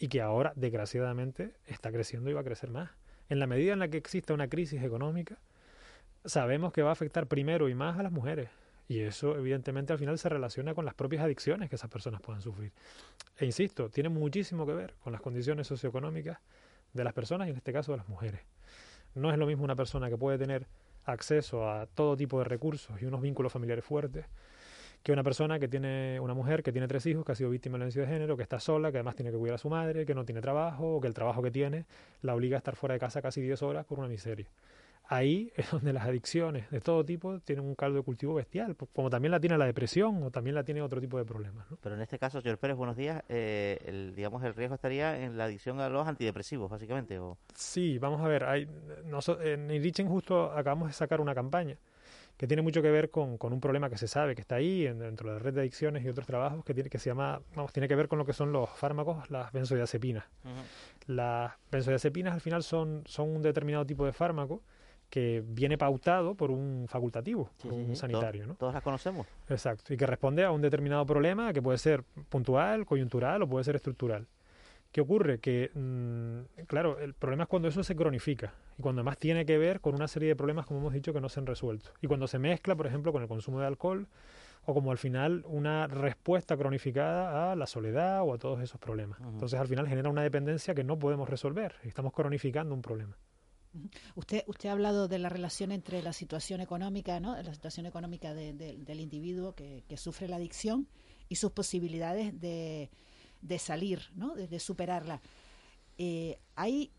[0.00, 2.90] y que ahora, desgraciadamente, está creciendo y va a crecer más.
[3.28, 5.36] En la medida en la que exista una crisis económica,
[6.24, 8.48] sabemos que va a afectar primero y más a las mujeres.
[8.88, 12.40] Y eso, evidentemente, al final se relaciona con las propias adicciones que esas personas puedan
[12.40, 12.72] sufrir.
[13.36, 16.38] E insisto, tiene muchísimo que ver con las condiciones socioeconómicas
[16.94, 18.40] de las personas y en este caso de las mujeres.
[19.14, 20.66] No es lo mismo una persona que puede tener
[21.04, 24.24] acceso a todo tipo de recursos y unos vínculos familiares fuertes
[25.02, 27.74] que una persona que tiene una mujer que tiene tres hijos, que ha sido víctima
[27.74, 30.04] de violencia de género, que está sola, que además tiene que cuidar a su madre,
[30.04, 31.86] que no tiene trabajo, o que el trabajo que tiene
[32.22, 34.46] la obliga a estar fuera de casa casi 10 horas por una miseria
[35.10, 39.10] ahí es donde las adicciones de todo tipo tienen un caldo de cultivo bestial, como
[39.10, 41.70] también la tiene la depresión o también la tiene otro tipo de problemas.
[41.70, 41.76] ¿no?
[41.82, 45.36] Pero en este caso, señor Pérez, buenos días, eh, el, digamos el riesgo estaría en
[45.36, 47.18] la adicción a los antidepresivos, básicamente.
[47.18, 47.36] ¿o?
[47.54, 48.68] Sí, vamos a ver, hay,
[49.42, 51.76] en Irichen justo acabamos de sacar una campaña
[52.40, 54.84] que tiene mucho que ver con, con, un problema que se sabe que está ahí
[54.84, 57.70] dentro de la red de adicciones y otros trabajos que tiene que se llama vamos
[57.70, 60.24] tiene que ver con lo que son los fármacos las benzodiazepinas
[61.06, 64.62] las benzodiazepinas al final son son un determinado tipo de fármaco
[65.10, 68.46] que viene pautado por un facultativo, un sanitario.
[68.46, 68.54] ¿no?
[68.54, 69.26] Todos las conocemos.
[69.48, 73.64] Exacto, y que responde a un determinado problema que puede ser puntual, coyuntural o puede
[73.64, 74.28] ser estructural.
[74.92, 75.38] ¿Qué ocurre?
[75.38, 79.56] Que, mm, claro, el problema es cuando eso se cronifica y cuando además tiene que
[79.56, 81.90] ver con una serie de problemas, como hemos dicho, que no se han resuelto.
[82.00, 84.08] Y cuando se mezcla, por ejemplo, con el consumo de alcohol
[84.64, 89.20] o como al final una respuesta cronificada a la soledad o a todos esos problemas.
[89.20, 93.16] Entonces al final genera una dependencia que no podemos resolver y estamos cronificando un problema.
[94.16, 97.40] Usted, usted ha hablado de la relación entre la situación económica, ¿no?
[97.40, 100.88] la situación económica del individuo que, sufre la adicción
[101.28, 102.90] y sus posibilidades de,
[103.58, 104.34] salir, ¿no?
[104.34, 105.20] de, superarla.
[105.98, 106.90] Eh, hay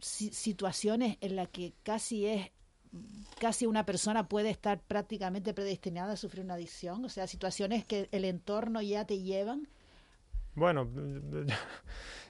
[0.00, 2.50] situaciones en las que casi es
[3.38, 8.08] casi una persona puede estar prácticamente predestinada a sufrir una adicción, o sea, situaciones que
[8.12, 9.68] el entorno ya te llevan
[10.58, 10.88] bueno,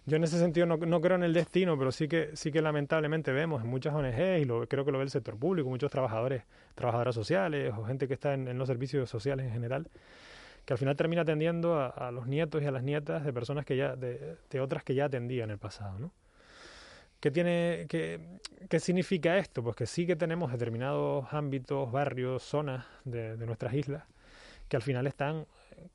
[0.06, 2.60] yo en ese sentido no, no, creo en el destino, pero sí que sí que
[2.60, 5.90] lamentablemente vemos en muchas ONGs y lo, creo que lo ve el sector público, muchos
[5.90, 6.42] trabajadores,
[6.74, 9.88] trabajadoras sociales o gente que está en, los servicios sociales en general,
[10.68, 13.74] que al final termina atendiendo a, los nietos y a las nietas de personas que
[13.74, 16.12] ya de, otras que ya atendía en el pasado, ¿no?
[17.20, 19.62] ¿Qué, tiene, qué, ¿Qué significa esto?
[19.62, 24.04] Pues que sí que tenemos determinados ámbitos, barrios, zonas de, de nuestras islas
[24.68, 25.46] que al final están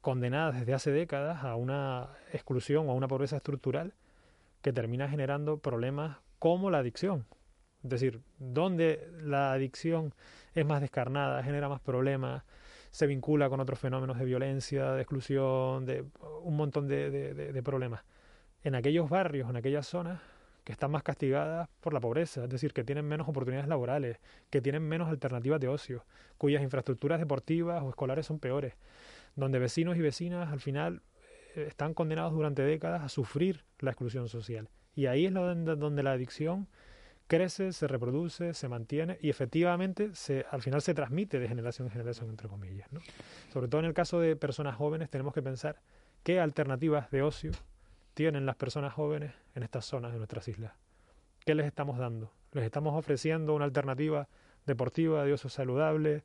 [0.02, 3.94] condenadas desde hace décadas a una exclusión o a una pobreza estructural
[4.64, 7.28] que termina generando problemas como la adicción.
[7.84, 10.16] Es decir, donde la adicción
[10.56, 12.44] es más descarnada, genera más problemas,
[12.94, 16.06] se vincula con otros fenómenos de violencia, de exclusión, de
[16.44, 18.04] un montón de, de problemas.
[18.64, 20.22] En aquellos barrios, en aquellas zonas
[20.64, 24.20] que están más castigadas por la pobreza, es decir, que tienen menos oportunidades laborales,
[24.52, 26.06] que tienen menos alternativas de ocio,
[26.38, 28.76] cuyas infraestructuras deportivas o escolares son peores,
[29.36, 31.02] donde vecinos y vecinas al final
[31.56, 34.70] eh, están condenados durante décadas a sufrir la exclusión social.
[34.94, 36.68] Y ahí es donde, donde la adicción
[37.28, 41.92] crece, se reproduce, se mantiene y efectivamente se, al final se transmite de generación en
[41.92, 42.92] generación, entre comillas.
[42.92, 43.00] ¿no?
[43.52, 45.82] Sobre todo en el caso de personas jóvenes tenemos que pensar
[46.24, 47.52] qué alternativas de ocio
[48.14, 50.74] tienen las personas jóvenes en estas zonas de nuestras islas.
[51.46, 52.32] ¿Qué les estamos dando?
[52.52, 54.28] ¿Les estamos ofreciendo una alternativa
[54.66, 56.24] deportiva de ocio saludable?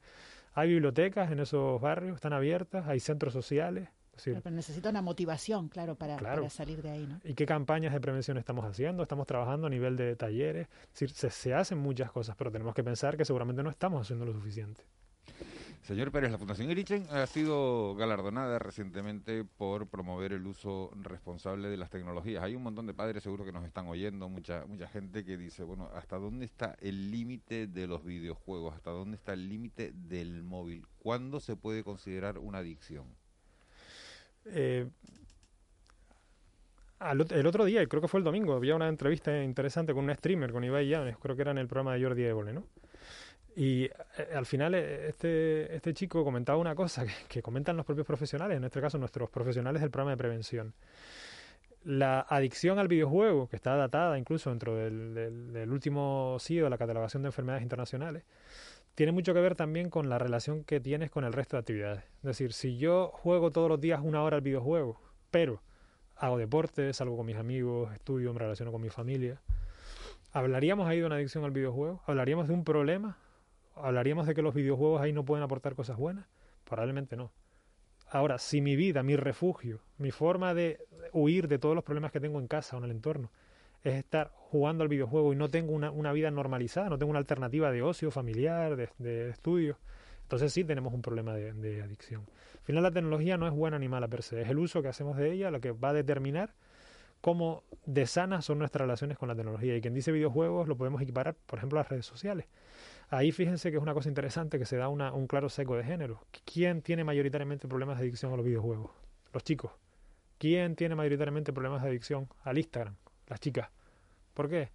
[0.55, 3.89] Hay bibliotecas en esos barrios, están abiertas, hay centros sociales.
[4.25, 6.19] Pero necesita una motivación, claro, para,
[6.51, 7.07] salir de ahí.
[7.07, 7.21] ¿no?
[7.25, 9.03] ¿Y qué campañas de prevención estamos haciendo?
[9.03, 10.69] Estamos trabajando a nivel de talleres.
[10.93, 14.33] se, se hacen muchas cosas, pero tenemos que pensar que seguramente no estamos haciendo lo
[14.33, 14.85] suficiente.
[15.89, 21.79] Señor Pérez, la Fundación Irichen ha sido galardonada recientemente por promover el uso responsable de
[21.79, 22.43] las tecnologías.
[22.43, 25.63] Hay un montón de padres seguro que nos están oyendo, mucha mucha gente que dice,
[25.63, 28.75] bueno, ¿hasta dónde está el límite de los videojuegos?
[28.75, 30.87] ¿Hasta dónde está el límite del móvil?
[30.99, 33.07] ¿Cuándo se puede considerar una adicción?
[34.51, 34.87] Eh,
[37.01, 40.53] el otro día, creo que fue el domingo, había una entrevista interesante con un streamer,
[40.53, 42.65] con Ibai Llanes, creo que era en el programa de Jordi Évole, ¿no?
[43.59, 43.93] Y eh,
[44.35, 48.65] al final eh, este, este chico comentaba una cosa que, comentan los propios profesionales, en
[48.65, 50.75] este caso nuestros profesionales del programa de prevención.
[51.85, 57.23] La adicción al videojuego, que está datada incluso dentro del, último SIDO, de la catalogación
[57.23, 58.25] de enfermedades internacionales,
[58.99, 62.03] tiene mucho que ver también con la relación que tienes con el resto de actividades.
[62.17, 65.63] Es decir, si yo juego todos los días una hora al videojuego, pero
[66.17, 69.41] hago deporte, salgo con mis amigos, estudio, me relaciono con mi familia,
[70.33, 72.03] ¿hablaríamos ahí de una adicción al videojuego?
[72.09, 73.19] ¿Hablaríamos de un problema
[73.77, 76.27] ¿hablaríamos de que los videojuegos ahí no pueden aportar cosas buenas?
[76.65, 77.31] Probablemente no.
[78.11, 82.19] Ahora, si mi vida, mi refugio, mi forma de huir de todos los problemas que
[82.19, 83.31] tengo en casa o en el entorno
[83.85, 87.19] es estar jugando al videojuego y no tengo una, una vida normalizada, no tengo una
[87.19, 89.79] alternativa de ocio familiar, de, de estudio,
[90.23, 92.27] entonces sí tenemos un problema de, de, adicción.
[92.55, 94.89] Al final la tecnología no es buena ni mala per se, es el uso que
[94.89, 96.55] hacemos de ella lo que va a determinar
[97.21, 99.77] cómo de sanas son nuestras relaciones con la tecnología.
[99.77, 102.47] Y quien dice videojuegos lo podemos equiparar, por ejemplo, a las redes sociales.
[103.11, 105.85] Ahí fíjense que es una cosa interesante que se da una, un claro seco de
[105.85, 106.21] género.
[106.45, 108.91] ¿Quién tiene mayoritariamente problemas de adicción a los videojuegos?
[109.33, 109.73] Los chicos.
[110.39, 112.97] ¿Quién tiene mayoritariamente problemas de adicción al Instagram?
[113.29, 113.69] Las chicas.
[114.35, 114.71] ¿Por qué?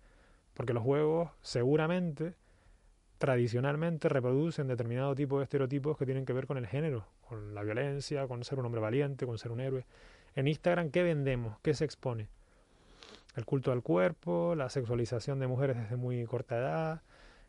[0.54, 2.36] Porque los juegos seguramente,
[3.18, 7.64] tradicionalmente, reproducen determinado tipo de estereotipos que tienen que ver con el género, con la
[7.64, 9.86] violencia, con ser un hombre valiente, con ser un héroe.
[10.36, 11.58] En Instagram, ¿qué vendemos?
[11.62, 12.28] ¿Qué se expone?
[13.36, 17.02] El culto al cuerpo, la sexualización de mujeres desde muy corta edad,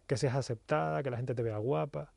[0.07, 2.12] que seas aceptada, que la gente te vea guapa.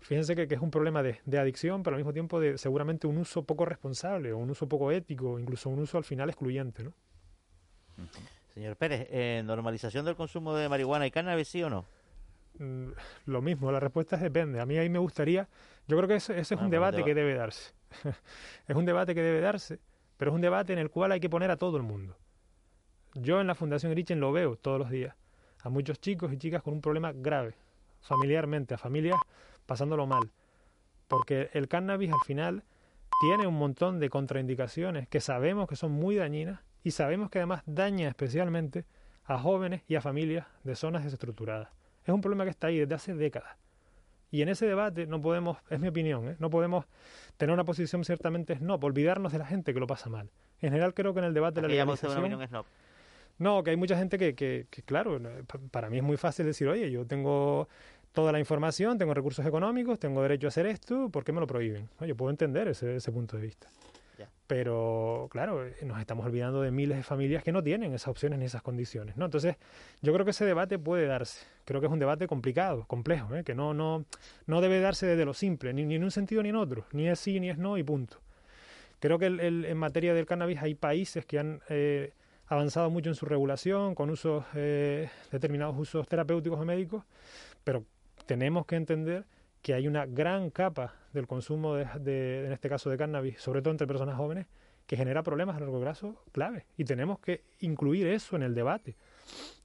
[0.00, 3.18] Fíjense que, es un problema de, de, adicción, pero al mismo tiempo de seguramente un
[3.18, 6.92] uso poco responsable, o un uso poco ético, incluso un uso al final excluyente, ¿no?
[8.54, 11.84] Señor Pérez, eh, ¿normalización del consumo de marihuana y cannabis, sí o no?
[12.58, 12.92] Mm,
[13.26, 14.60] lo mismo, la respuesta es depende.
[14.60, 15.48] A mí ahí me gustaría,
[15.86, 17.72] yo creo que ese, ese es un debate que debe darse.
[18.68, 19.78] es un debate que debe darse,
[20.16, 22.16] pero es un debate en el cual hay que poner a todo el mundo.
[23.14, 25.14] Yo en la Fundación Richen lo veo todos los días,
[25.62, 27.54] a muchos chicos y chicas con un problema grave,
[28.00, 29.18] familiarmente, a familias
[29.66, 30.30] pasándolo mal,
[31.08, 32.62] porque el cannabis al final
[33.20, 37.64] tiene un montón de contraindicaciones que sabemos que son muy dañinas y sabemos que además
[37.66, 38.84] daña especialmente
[39.24, 41.68] a jóvenes y a familias de zonas desestructuradas.
[42.04, 43.56] Es un problema que está ahí desde hace décadas.
[44.30, 46.36] Y en ese debate no podemos, es mi opinión, ¿eh?
[46.38, 46.84] no podemos
[47.38, 50.30] tener una posición ciertamente snob, olvidarnos de la gente que lo pasa mal.
[50.60, 52.38] En general creo que en el debate de la legalización...
[53.38, 55.20] No, que hay mucha gente que, que, que, claro,
[55.72, 57.68] para mí es muy fácil decir, oye, yo tengo
[58.12, 61.48] toda la información, tengo recursos económicos, tengo derecho a hacer esto, ¿por qué me lo
[61.48, 61.88] prohíben?
[62.06, 63.66] Yo puedo entender ese, ese punto de vista.
[64.46, 68.44] Pero, claro, nos estamos olvidando de miles de familias que no tienen esas opciones ni
[68.44, 69.24] esas condiciones, ¿no?
[69.24, 69.56] Entonces,
[70.02, 71.46] yo creo que ese debate puede darse.
[71.64, 73.42] Creo que es un debate complicado, complejo, ¿eh?
[73.42, 74.04] que no, no,
[74.46, 76.86] no debe darse desde lo simple, ni, ni en un sentido ni en otro.
[76.92, 78.18] Ni es sí, ni es no y punto.
[79.00, 81.60] Creo que el, el, en materia del cannabis hay países que han...
[81.68, 82.12] Eh,
[82.48, 87.04] avanzado mucho en su regulación, con usos eh, determinados usos terapéuticos o médicos,
[87.64, 87.84] pero
[88.26, 89.24] tenemos que entender
[89.66, 93.62] que hay una gran capa del consumo de, de, en este caso de cannabis, sobre
[93.62, 94.46] todo entre personas jóvenes,
[94.86, 96.66] que genera problemas a largo plazo clave.
[96.76, 98.94] Y tenemos que incluir eso en el debate,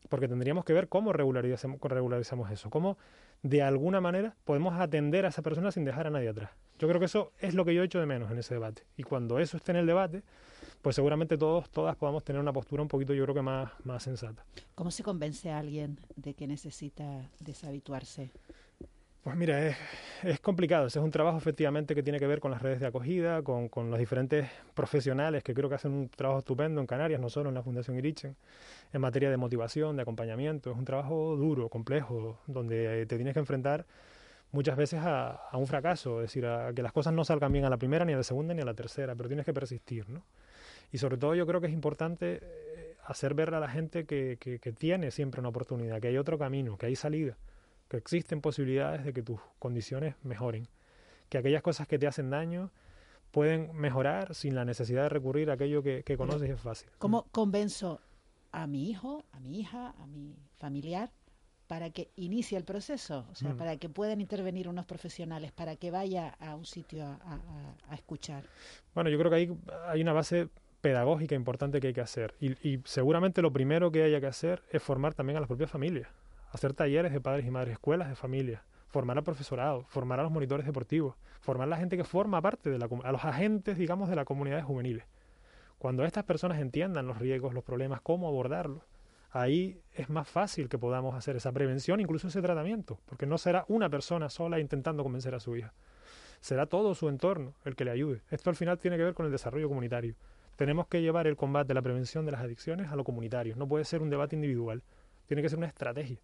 [0.10, 2.98] porque tendríamos que ver cómo regularizamos, regularizamos eso, cómo
[3.44, 6.50] de alguna manera podemos atender a esa persona sin dejar a nadie atrás.
[6.80, 8.82] Yo creo que eso es lo que yo echo de menos en ese debate.
[8.98, 10.24] Y cuando eso esté en el debate,
[10.82, 14.02] pues seguramente todos, todas podamos tener una postura un poquito, yo creo que más, más
[14.02, 14.44] sensata.
[14.74, 18.32] ¿Cómo se convence a alguien de que necesita deshabituarse?
[19.24, 19.78] Pues mira, es,
[20.24, 20.88] es, complicado.
[20.88, 23.70] Ese es un trabajo efectivamente que tiene que ver con las redes de acogida, con,
[23.70, 27.50] con, los diferentes profesionales que creo que hacen un trabajo estupendo en Canarias, no solo
[27.50, 28.36] en la Fundación Irichen,
[28.92, 30.72] en materia de motivación, de acompañamiento.
[30.72, 33.86] Es un trabajo duro, complejo, donde te tienes que enfrentar
[34.52, 37.66] muchas veces a, a un fracaso, es decir, a que las cosas no salgan bien
[37.66, 40.10] a la primera, ni a la segunda, ni a la tercera, pero tienes que persistir,
[40.10, 40.26] ¿no?
[40.92, 42.42] Y sobre todo yo creo que es importante
[43.06, 46.40] hacer ver a la gente que, que, que tiene siempre una oportunidad, que hay otro
[46.40, 47.38] camino, que hay salida
[47.92, 50.70] que existen posibilidades de que tus condiciones mejoren,
[51.28, 52.72] que aquellas cosas que te hacen daño
[53.32, 56.90] pueden mejorar sin la necesidad de recurrir a aquello que, que conoces y es fácil.
[57.00, 58.00] ¿Cómo convenzo
[58.54, 61.12] a mi hijo, a mi hija, a mi familiar
[61.68, 63.58] para que inicie el proceso, o sea, mm.
[63.58, 67.96] para que puedan intervenir unos profesionales, para que vaya a un sitio a, a, a
[67.96, 68.46] escuchar?
[68.96, 70.48] Bueno, yo creo que ahí hay una base
[70.80, 74.64] pedagógica importante que hay que hacer y, y seguramente lo primero que haya que hacer
[74.72, 76.08] es formar también a las propias familias
[76.52, 80.32] hacer talleres de padres y madres, escuelas de familia, formar al profesorado, formar a los
[80.32, 84.10] monitores deportivos, formar a la gente que forma parte de la a los agentes, digamos,
[84.10, 85.06] de la comunidad juveniles.
[85.78, 88.84] Cuando estas personas entiendan los riesgos, los problemas, cómo abordarlos,
[89.32, 93.66] ahí es más fácil que podamos hacer esa prevención, incluso ese tratamiento, porque no será
[93.68, 95.74] una persona sola intentando convencer a su hija.
[96.42, 98.22] Será todo su entorno el que le ayude.
[98.30, 100.16] Esto al final tiene que ver con el desarrollo comunitario.
[100.56, 103.56] Tenemos que llevar el combate, la prevención de las adicciones a lo comunitario.
[103.56, 104.84] No puede ser un debate individual.
[105.28, 106.20] Tiene que ser una estrategia.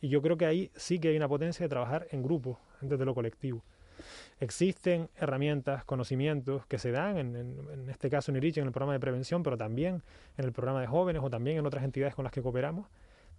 [0.00, 3.04] Y yo creo que ahí sí que hay una potencia de trabajar en grupo, desde
[3.04, 3.64] lo colectivo.
[4.38, 8.72] Existen herramientas, conocimientos que se dan, en, en, en este caso en IRICH, en el
[8.72, 10.02] programa de prevención, pero también
[10.36, 12.86] en el programa de jóvenes o también en otras entidades con las que cooperamos,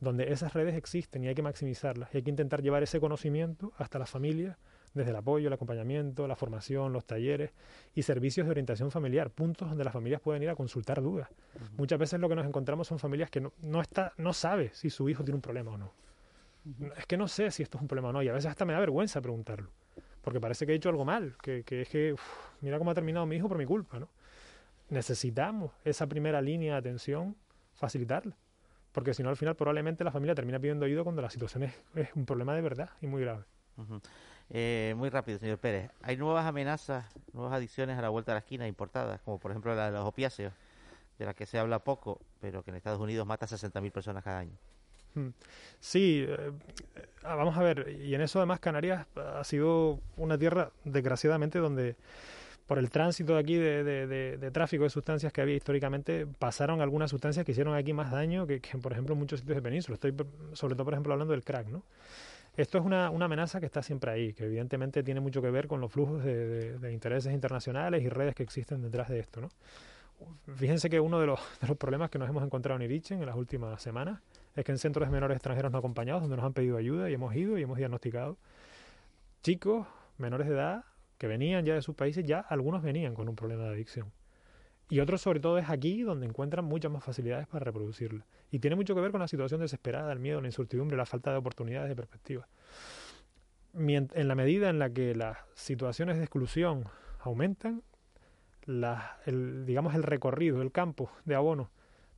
[0.02, 2.14] donde esas redes existen y hay que maximizarlas.
[2.14, 4.58] Y hay que intentar llevar ese conocimiento hasta las familias,
[4.94, 7.52] desde el apoyo, el acompañamiento, la formación, los talleres
[7.94, 11.30] y servicios de orientación familiar, puntos donde las familias pueden ir a consultar dudas.
[11.30, 11.70] Uh -huh.
[11.78, 14.90] Muchas veces lo que nos encontramos son familias que no, no, está, no sabe si
[14.90, 16.09] su hijo tiene un problema o no
[16.98, 18.66] es que no sé si esto es un problema o no, y a veces hasta
[18.66, 19.72] me da vergüenza preguntarlo,
[20.22, 22.22] porque parece que he hecho algo mal, que, es que, uf,
[22.62, 24.10] mira cómo ha terminado mi hijo por mi culpa, ¿no?
[24.90, 27.36] Necesitamos esa primera línea de atención,
[27.74, 28.36] facilitarla,
[28.92, 31.74] porque si no al final probablemente la familia termina pidiendo ayuda cuando la situación es,
[32.16, 33.44] un problema de verdad y muy grave.
[34.50, 35.92] Eh, muy rápido, señor Pérez.
[36.02, 39.74] ¿Hay nuevas amenazas, nuevas adicciones a la vuelta de la esquina importadas, como por ejemplo
[39.76, 40.54] la de los opiáceos?
[41.20, 44.24] de la que se habla poco, pero que en Estados Unidos mata a 60.000 personas
[44.24, 44.58] cada año.
[45.16, 45.30] Mm.
[45.80, 46.52] Sí, eh,
[47.24, 51.96] ah, vamos a ver, y en eso además Canarias ha sido una tierra, desgraciadamente, donde
[52.68, 56.28] por el tránsito de aquí de, de- de- de tráfico de sustancias que había históricamente,
[56.28, 59.56] pasaron algunas sustancias que hicieron aquí más daño que, que, por ejemplo, en muchos sitios
[59.56, 59.96] de península.
[59.96, 60.14] Estoy,
[60.54, 61.84] sobre todo, por ejemplo, hablando del crack, ¿no?
[62.58, 65.68] Esto es una, una amenaza que está siempre ahí, que evidentemente tiene mucho que ver
[65.68, 69.50] con los flujos de- de intereses internacionales y redes que existen detrás de esto, ¿no?
[70.58, 73.26] Fíjense que uno de los, de los problemas que nos hemos encontrado en Irichen en
[73.26, 74.20] las últimas semanas
[74.60, 77.14] es que en centros de menores extranjeros no acompañados, donde nos han pedido ayuda y
[77.14, 78.38] hemos ido y hemos diagnosticado
[79.42, 79.88] chicos
[80.18, 80.84] menores de edad
[81.18, 84.12] que venían ya de sus países, ya algunos venían con un problema de adicción.
[84.90, 88.26] Y otros, sobre todo, es aquí donde encuentran muchas más facilidades para reproducirla.
[88.52, 91.32] Y tiene mucho que ver con la situación desesperada, el miedo, la incertidumbre, la falta
[91.32, 92.48] de oportunidades de perspectiva.
[93.76, 96.86] En la medida en la que las situaciones de exclusión
[97.20, 97.84] aumentan,
[99.26, 101.70] el, digamos el recorrido, el campo de abono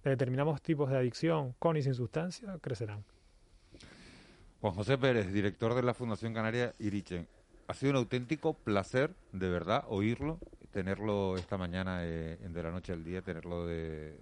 [0.03, 3.03] de determinados tipos de adicción con y sin sustancia crecerán.
[4.61, 7.27] Juan José Pérez, director de la Fundación Canaria Irichen.
[7.67, 10.39] Ha sido un auténtico placer, de verdad, oírlo,
[10.71, 14.19] tenerlo esta mañana eh, de la noche al día, tenerlo de,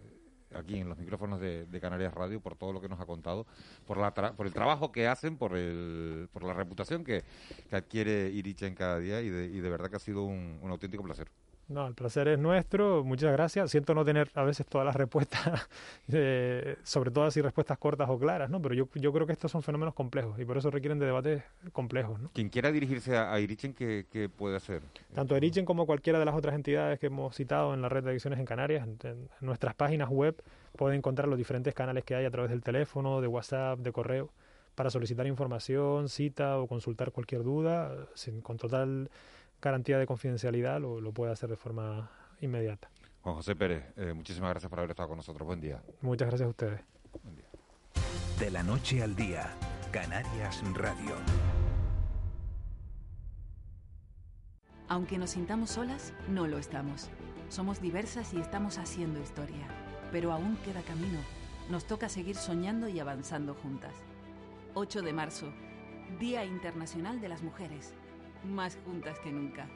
[0.54, 3.48] aquí en los micrófonos de, Canarias Radio, por todo lo que nos ha contado,
[3.88, 7.24] por, la tra- por el trabajo que hacen, por, el, por la reputación que,
[7.72, 11.28] adquiere Irichen cada día y de, y de verdad que ha sido un auténtico placer.
[11.70, 13.04] No, el placer es nuestro.
[13.04, 13.70] Muchas gracias.
[13.70, 15.68] Siento no tener a veces todas las respuestas,
[16.12, 18.62] eh, sobre todo así respuestas cortas o claras, ¿no?
[18.62, 21.44] Pero yo, yo creo que estos son fenómenos complejos y por eso requieren de debates
[21.72, 22.32] complejos, ¿no?
[22.34, 24.82] Quien quiera dirigirse a, a Irichen, ¿qué, qué puede hacer?
[25.14, 28.10] Tanto Erichen como cualquiera de las otras entidades que hemos citado en la red de
[28.10, 30.42] adicciones en Canarias, en, en nuestras páginas web
[30.76, 34.30] pueden encontrar los diferentes canales que hay a través del teléfono, de WhatsApp, de correo,
[34.76, 39.10] para solicitar información, cita o consultar cualquier duda, sin, con total
[39.62, 42.10] garantía de confidencialidad, lo, lo puede hacer de forma
[42.42, 42.90] inmediata.
[43.22, 45.46] Juan José Pérez, eh, muchísimas gracias por haber estado con nosotros.
[45.46, 45.82] Buen día.
[46.02, 46.82] Muchas gracias a ustedes.
[48.40, 49.50] De la noche al día,
[49.92, 51.16] Canarias Radio.
[54.88, 57.10] Aunque nos sintamos solas, no lo estamos.
[57.50, 59.68] Somos diversas y estamos haciendo historia.
[60.12, 61.20] Pero aún queda camino.
[61.70, 63.94] Nos toca seguir soñando y avanzando juntas.
[64.74, 65.52] 8 de marzo,
[66.20, 67.94] Día Internacional de las Mujeres.
[68.44, 69.68] Más juntas que nunca.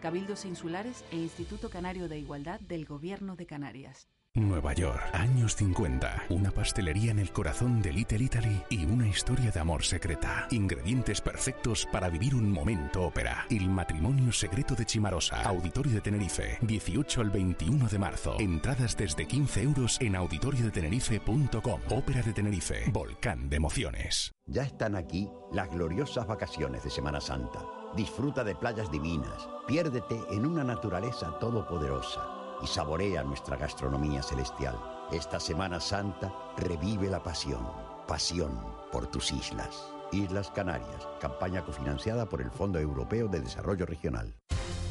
[0.00, 4.08] Cabildos Insulares e Instituto Canario de Igualdad del Gobierno de Canarias.
[4.34, 6.26] Nueva York, años 50.
[6.28, 10.46] Una pastelería en el corazón de Little Italy y una historia de amor secreta.
[10.50, 13.46] Ingredientes perfectos para vivir un momento ópera.
[13.50, 15.42] El matrimonio secreto de Chimarosa.
[15.42, 16.58] Auditorio de Tenerife.
[16.62, 18.36] 18 al 21 de marzo.
[18.38, 21.80] Entradas desde 15 euros en auditoriodetenerife.com.
[21.90, 22.84] Ópera de Tenerife.
[22.92, 24.32] Volcán de emociones.
[24.46, 27.77] Ya están aquí las gloriosas vacaciones de Semana Santa.
[27.98, 32.20] Disfruta de playas divinas, piérdete en una naturaleza todopoderosa
[32.62, 34.78] y saborea nuestra gastronomía celestial.
[35.10, 37.66] Esta Semana Santa revive la pasión,
[38.06, 38.52] pasión
[38.92, 39.92] por tus islas.
[40.12, 44.32] Islas Canarias, campaña cofinanciada por el Fondo Europeo de Desarrollo Regional.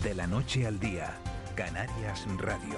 [0.03, 1.17] De la noche al día,
[1.55, 2.77] Canarias Radio.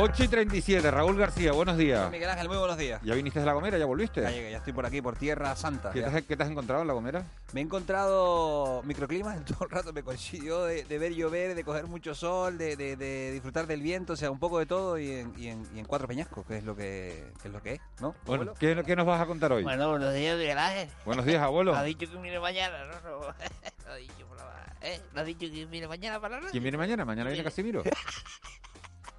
[0.00, 2.08] 8 y 37, Raúl García, buenos días.
[2.10, 3.00] Miguel Ángel, muy buenos días.
[3.02, 3.78] ¿Ya viniste de La Gomera?
[3.78, 4.22] ¿Ya volviste?
[4.22, 5.90] Ya llegué, ya estoy por aquí, por Tierra Santa.
[5.90, 7.24] ¿Qué te, has, qué te has encontrado en La Gomera?
[7.52, 11.88] Me he encontrado microclimas todo el rato, me coincidió de, de ver llover, de coger
[11.88, 15.10] mucho sol, de, de- de disfrutar del viento, o sea, un poco de todo y
[15.10, 17.72] en, y en- y en cuatro peñascos, que es lo que, que es, lo que
[17.74, 18.14] es, ¿no?
[18.24, 18.54] Bueno?
[18.58, 19.64] ¿qué, qué nos vas a contar hoy?
[19.64, 20.88] Bueno, buenos días, Miguel Ángel.
[21.04, 21.74] Buenos días, abuelo.
[21.74, 23.10] Ha dicho que viene mañana, ¿no?
[23.10, 23.20] no.
[23.88, 24.76] Lo ha dicho por la...
[24.82, 25.00] ¿Eh?
[25.14, 26.50] ¿Lo ha dicho que viene mañana para la radio?
[26.52, 27.04] ¿Quién viene mañana?
[27.04, 27.82] ¿Mañana viene Casimiro?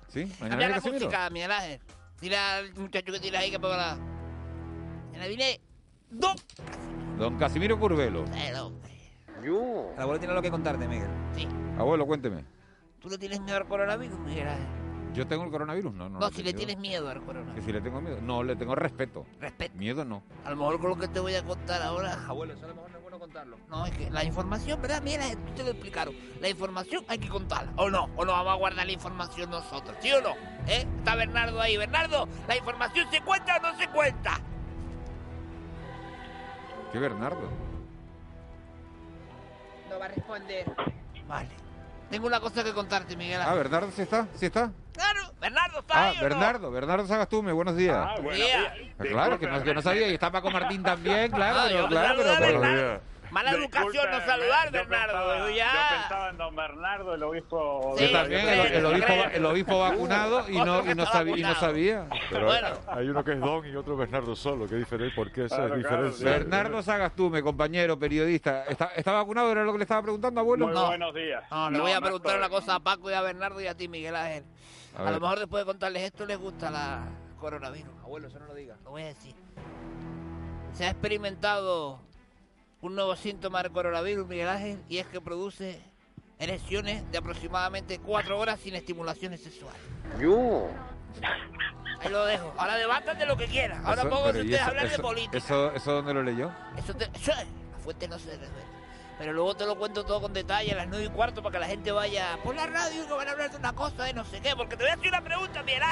[0.09, 0.31] ¿Sí?
[0.39, 1.05] ¿Mañana la Casimiro?
[1.05, 1.79] música, Miguel Ángel.
[2.19, 3.93] Dile al muchacho que tira ahí que ponga la...
[5.13, 5.61] En la vine...
[6.09, 6.35] ¡Dos!
[7.17, 8.25] Don Casimiro Curvelo.
[8.35, 8.89] El hombre.
[9.43, 11.09] El abuelo tiene algo que contarte, Miguel.
[11.35, 11.47] Sí.
[11.77, 12.43] Abuelo, cuénteme.
[12.99, 14.67] ¿Tú le tienes miedo al coronavirus, Miguel Ángel?
[15.13, 15.93] ¿Yo tengo el coronavirus?
[15.93, 16.19] No, no.
[16.19, 17.65] No, si le tienes miedo al Que coronavirus.
[17.65, 18.19] si le tengo miedo.
[18.21, 19.25] No, le tengo respeto.
[19.39, 19.75] Respeto.
[19.77, 20.21] Miedo no.
[20.45, 22.13] A lo mejor con lo que te voy a contar ahora...
[22.27, 23.57] Abuelo, eso a lo mejor no es bueno contarlo.
[23.69, 25.01] No, es que la información, ¿verdad?
[25.01, 26.13] Mira, tú te lo explicaron.
[26.39, 27.71] La información hay que contarla.
[27.75, 28.07] ¿O no?
[28.15, 29.97] ¿O no vamos a guardar la información nosotros?
[29.99, 30.31] ¿Sí o no?
[30.67, 30.85] ¿Eh?
[30.99, 31.75] Está Bernardo ahí.
[31.75, 34.39] Bernardo, ¿la información se cuenta o no se cuenta?
[36.91, 37.49] ¿Qué Bernardo?
[39.89, 40.71] No va a responder.
[41.27, 41.49] Vale.
[42.09, 43.39] Tengo una cosa que contarte, Miguel.
[43.43, 44.27] Ah, Bernardo, ¿sí está?
[44.35, 44.71] ¿Sí está?
[44.99, 46.21] Claro, Bernardo está Ah, ahí, ¿o no?
[46.29, 47.95] Bernardo, Bernardo Sagastume, buenos días.
[47.97, 48.67] Ah, buenos días.
[48.99, 51.87] Ah, Claro, que no, que no sabía, y está Paco Martín también, claro, Ah, yo
[51.87, 53.01] claro, pero, Bernardo.
[53.31, 55.37] Mala educación no saludar, Bernardo.
[55.37, 55.71] Yo ya.
[56.01, 57.95] pensaba en don Bernardo, el obispo.
[57.97, 61.55] Yo también, el, el obispo, el obispo vacunado y no, y no, sabía, y no
[61.55, 62.07] sabía.
[62.31, 62.51] Pero
[62.87, 64.67] hay uno que es Don y otro Bernardo solo.
[64.67, 65.15] ¿Qué diferencia?
[65.15, 65.77] ¿Por qué esa Claro, claro,
[66.07, 66.25] diferencia?
[66.29, 68.65] Bernardo Sagastume, compañero, periodista.
[68.65, 69.51] ¿Está, está vacunado?
[69.51, 70.67] ¿Era lo que le estaba preguntando, abuelo?
[70.67, 71.43] Muy buenos días.
[71.51, 73.67] No, le No, voy a no preguntar una cosa a Paco y a Bernardo y
[73.67, 74.43] a ti, Miguel Ángel.
[74.97, 77.03] A lo mejor después de contarles esto les gusta la
[77.39, 77.91] coronavirus.
[78.03, 78.77] Abuelo, eso no lo digas.
[78.83, 79.33] Lo voy a decir.
[80.73, 81.99] Se ha experimentado
[82.81, 85.81] un nuevo síntoma del coronavirus, Miguel Ángel, y es que produce
[86.37, 89.79] erecciones de aproximadamente cuatro horas sin estimulaciones sexuales.
[90.19, 90.67] Yo.
[92.01, 92.53] Ahí lo dejo.
[92.57, 93.85] Ahora debatan de lo que quieran.
[93.85, 95.37] Ahora ¿y ustedes a eso- hablar de política.
[95.37, 96.51] Eso, ¿Eso dónde lo leyó?
[96.77, 98.78] Eso te- eso- la fuente no se revela.
[99.19, 101.59] Pero luego te lo cuento todo con detalle a las nueve y cuarto para que
[101.59, 104.23] la gente vaya por la radio que van a hablar de una cosa de no
[104.23, 104.55] sé qué.
[104.55, 105.83] Porque te voy a hacer una pregunta, Miguel.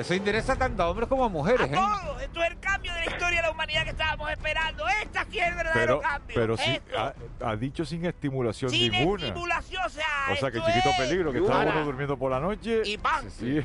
[0.00, 1.74] Eso interesa tanto a hombres como a mujeres, ¿eh?
[1.74, 2.18] Todo.
[2.20, 4.88] Esto es el cambio de la historia de la humanidad que estábamos esperando.
[5.02, 6.34] Esta sí es el verdadero Pero, cambio.
[6.34, 7.12] pero sí, ha,
[7.44, 9.26] ha dicho sin estimulación Sin ninguna.
[9.26, 12.40] estimulación, o sea, O sea, que chiquito es- peligro, que está uno durmiendo por la
[12.40, 12.80] noche.
[12.84, 13.28] Y ¡pam!
[13.30, 13.60] Sí.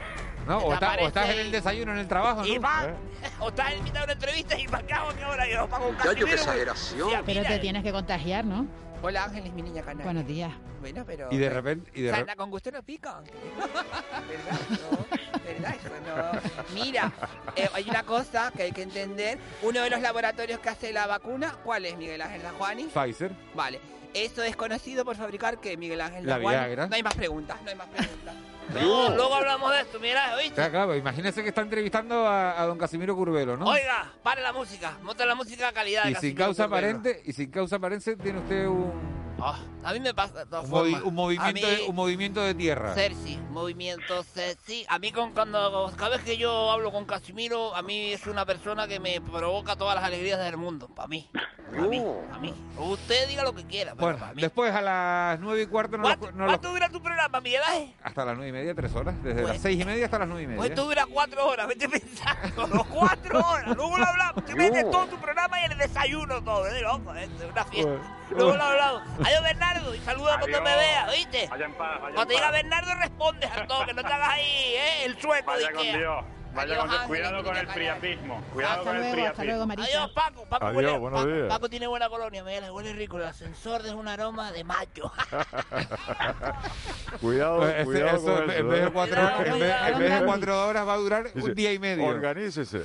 [0.46, 2.48] No, o, está- o estás en el desayuno, en el trabajo, ¿no?
[2.48, 2.90] Y ¡pam!
[2.90, 2.94] ¿Eh?
[3.40, 5.88] O estás en mitad de una entrevista y para qué hago que ahora yo pago
[5.88, 7.10] un Ya, yo qué exageración.
[7.12, 8.68] Ya, Pero te tienes que contagiar, ¿no?
[9.02, 10.04] Hola Ángel, es mi niña canaria.
[10.06, 10.52] Buenos días.
[10.82, 11.28] Bueno, pero...
[11.32, 11.92] Y de repente...
[11.96, 13.22] Y de Sana re- con gusto no pica.
[14.28, 14.60] ¿Verdad?
[14.70, 15.06] No,
[15.46, 15.76] ¿verdad?
[15.80, 16.74] Eso no.
[16.74, 17.12] Mira,
[17.56, 19.38] eh, hay una cosa que hay que entender.
[19.62, 22.44] Uno de los laboratorios que hace la vacuna, ¿cuál es, Miguel Ángel?
[22.44, 22.86] ¿La Juani?
[22.86, 23.32] Pfizer.
[23.54, 23.80] Vale.
[24.14, 26.58] Eso es conocido por fabricar que Miguel Ángel La Juani?
[26.58, 26.88] Viagra.
[26.88, 28.36] No hay más preguntas, no hay más preguntas.
[28.74, 29.10] No.
[29.16, 30.56] Luego hablamos de esto, Ángel, ¿oíste?
[30.56, 33.68] Claro, claro, imagínese que está entrevistando a, a don Casimiro Curvelo, ¿no?
[33.68, 34.98] Oiga, para la música.
[35.04, 36.06] Monta la música de calidad.
[36.06, 36.88] de y sin Casimiro causa Curvelo.
[36.88, 38.92] aparente, y sin causa aparente tiene usted un,
[39.42, 41.02] Ah, a mí me pasa de todas un, movi- formas.
[41.04, 42.94] un movimiento, A mí- de, un movimiento de tierra.
[42.94, 44.86] Cersei, movimiento Cersei.
[44.90, 48.46] A mí con, cuando cada vez que yo hablo con Casimiro, a mí es una
[48.46, 50.88] persona que me provoca todas las alegrías del mundo.
[50.88, 51.30] Para mí.
[51.70, 52.02] Para mí.
[52.30, 52.54] Para mí.
[52.78, 53.92] Usted diga lo que quiera.
[53.94, 54.42] pero Bueno, para mí.
[54.42, 57.42] después a las nueve y cuarto, no lo- ¿Cuánto, no lo- cuánto dura tu programa,
[57.42, 57.94] Miguel Ángel?
[58.04, 59.22] hasta las nueve y media, tres horas.
[59.22, 60.58] Desde Pues- las seis y media hasta las nueve y media.
[60.60, 62.86] Pues esto dura cuatro horas, vete pensando.
[62.94, 63.76] cuatro horas.
[63.76, 64.46] Luego lo hablamos.
[64.46, 66.66] Te metes todo tu programa y el desayuno todo.
[66.68, 66.82] ¿eh?
[66.82, 68.18] Loco, es una fiesta.
[68.32, 69.02] Luego lo hablamos.
[69.26, 69.96] Adiós, Bernardo.
[69.96, 71.48] Y saluda cuando me veas, ¿oíste?
[71.50, 72.52] Vaya en paz, vaya Cuando en te diga.
[72.52, 73.94] Bernardo, respondes al toque.
[73.94, 75.06] No te hagas ahí, ¿eh?
[75.06, 75.84] El sueldo Vaya de con.
[75.84, 76.26] Dios.
[76.56, 78.42] Vaya Adiós, con Cuidado con el priapismo.
[78.54, 79.68] Cuidado Hasta con el hasta luego.
[79.68, 79.88] Marita.
[79.90, 80.46] Adiós, Paco.
[80.48, 81.48] Paco, Adiós, huele, buenos Paco, días.
[81.50, 83.18] Paco tiene buena colonia, mira, huele rico.
[83.18, 85.12] El ascensor es un aroma de macho.
[87.22, 88.92] Cuidado, Pues ese- cuidado eso, con en, eso, en vez de ¿eh?
[88.94, 91.80] cuatro, en vez, en vez de cuatro horas va a durar Dice, un día y
[91.80, 92.06] medio.
[92.06, 92.80] Organícese.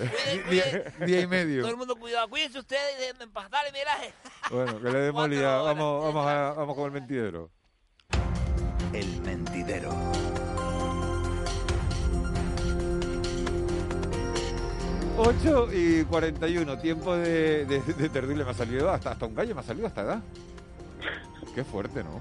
[0.51, 0.65] Día,
[1.07, 1.61] día y medio.
[1.63, 2.29] Todo el mundo cuidado.
[2.29, 3.49] Cuídense ustedes y déjenme en paz.
[3.51, 4.13] Dale, miraje.
[4.51, 5.65] Bueno, que le demos horas.
[5.65, 7.51] Vamos, vamos, a- vamos con el mentidero.
[8.93, 9.91] El mentidero.
[15.19, 18.45] Ocho y 41, tiempo de, de, de tertulia.
[18.45, 20.23] Me ha salido hasta, hasta un gallo, me ha salido hasta edad.
[21.55, 22.21] Qué fuerte, ¿no?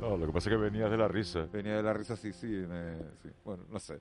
[0.00, 1.46] No, lo que pasa es que venías de la risa.
[1.52, 3.30] Venía de la risa, sí, sí, me- sí.
[3.44, 3.98] Bueno, no sé.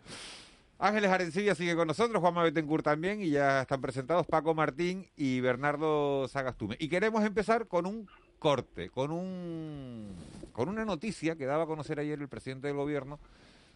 [0.84, 5.40] Ángeles Arencilla sigue con nosotros, Juanma Betancourt también, y ya están presentados Paco Martín y
[5.40, 6.76] Bernardo Sagastume.
[6.80, 8.10] Y queremos empezar con un
[8.40, 10.16] corte, con un
[10.54, 13.20] con una noticia que daba a conocer ayer el presidente del gobierno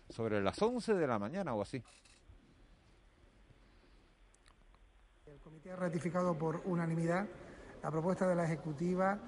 [0.09, 1.83] sobre las 11 de la mañana o así.
[5.27, 7.27] El comité ha ratificado por unanimidad
[7.83, 9.19] la propuesta de la Ejecutiva,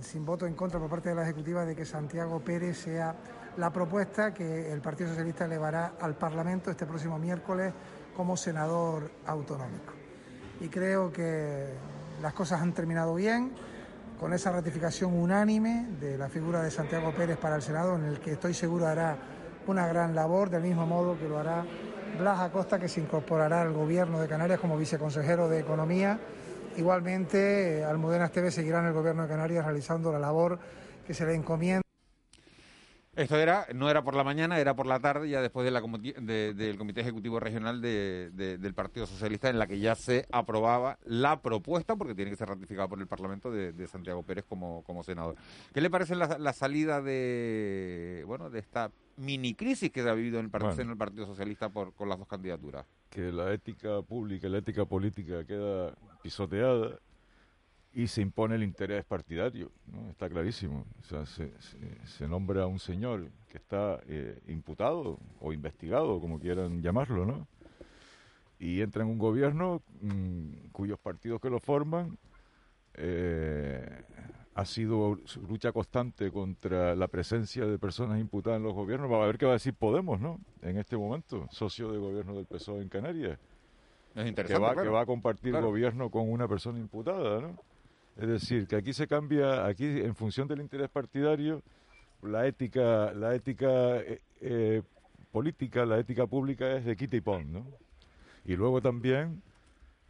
[0.00, 3.14] sin voto en contra por parte de la Ejecutiva, de que Santiago Pérez sea
[3.56, 7.72] la propuesta que el Partido Socialista elevará al Parlamento este próximo miércoles
[8.16, 9.92] como senador autonómico.
[10.60, 11.68] Y creo que
[12.22, 13.52] las cosas han terminado bien
[14.18, 18.20] con esa ratificación unánime de la figura de Santiago Pérez para el Senado, en el
[18.20, 19.16] que estoy seguro hará
[19.66, 21.64] una gran labor, del mismo modo que lo hará
[22.18, 26.18] Blas Acosta, que se incorporará al Gobierno de Canarias como viceconsejero de Economía.
[26.76, 30.58] Igualmente, eh, Almudena Esteves seguirá en el Gobierno de Canarias realizando la labor
[31.06, 31.89] que se le encomienda.
[33.20, 35.82] Esto era, no era por la mañana, era por la tarde, ya después de la
[35.82, 40.26] de- del Comité Ejecutivo Regional de- de- del Partido Socialista, en la que ya se
[40.32, 44.82] aprobaba la propuesta, porque tiene que ser ratificada por el Parlamento, de, Santiago Pérez como,
[44.84, 45.34] como senador.
[45.74, 50.14] ¿Qué le parece la, la salida de bueno de esta mini crisis que se ha
[50.14, 50.80] vivido en el, par- Bueno.
[50.80, 52.86] en el Partido Socialista por, con las dos candidaturas?
[53.10, 55.92] que la ética pública, la ética política queda
[56.22, 56.98] pisoteada
[57.92, 60.10] y se impone el interés partidario, ¿no?
[60.10, 60.84] está clarísimo.
[61.00, 66.20] O sea, se, se- se nombra a un señor que está eh, imputado o investigado,
[66.20, 67.48] como quieran llamarlo, ¿no?
[68.58, 72.16] Y entra en un gobierno mm, cuyos partidos que lo forman
[72.94, 74.02] eh,
[74.54, 79.10] ha sido su lucha constante contra la presencia de personas imputadas en los gobiernos.
[79.10, 80.38] Va a ver qué va a decir Podemos, ¿no?
[80.62, 83.38] En este momento, socio de gobierno del PSOE en Canarias.
[84.14, 84.82] Es Que va, claro.
[84.82, 85.68] que va a compartir Claro.
[85.68, 87.56] gobierno con una persona imputada, ¿no?
[88.16, 91.62] Es decir, que aquí se cambia, aquí en función del interés partidario,
[92.22, 94.82] la ética, la ética eh, eh,
[95.32, 97.66] política, la ética pública es de quita y pon, ¿no?
[98.44, 99.42] Y luego también,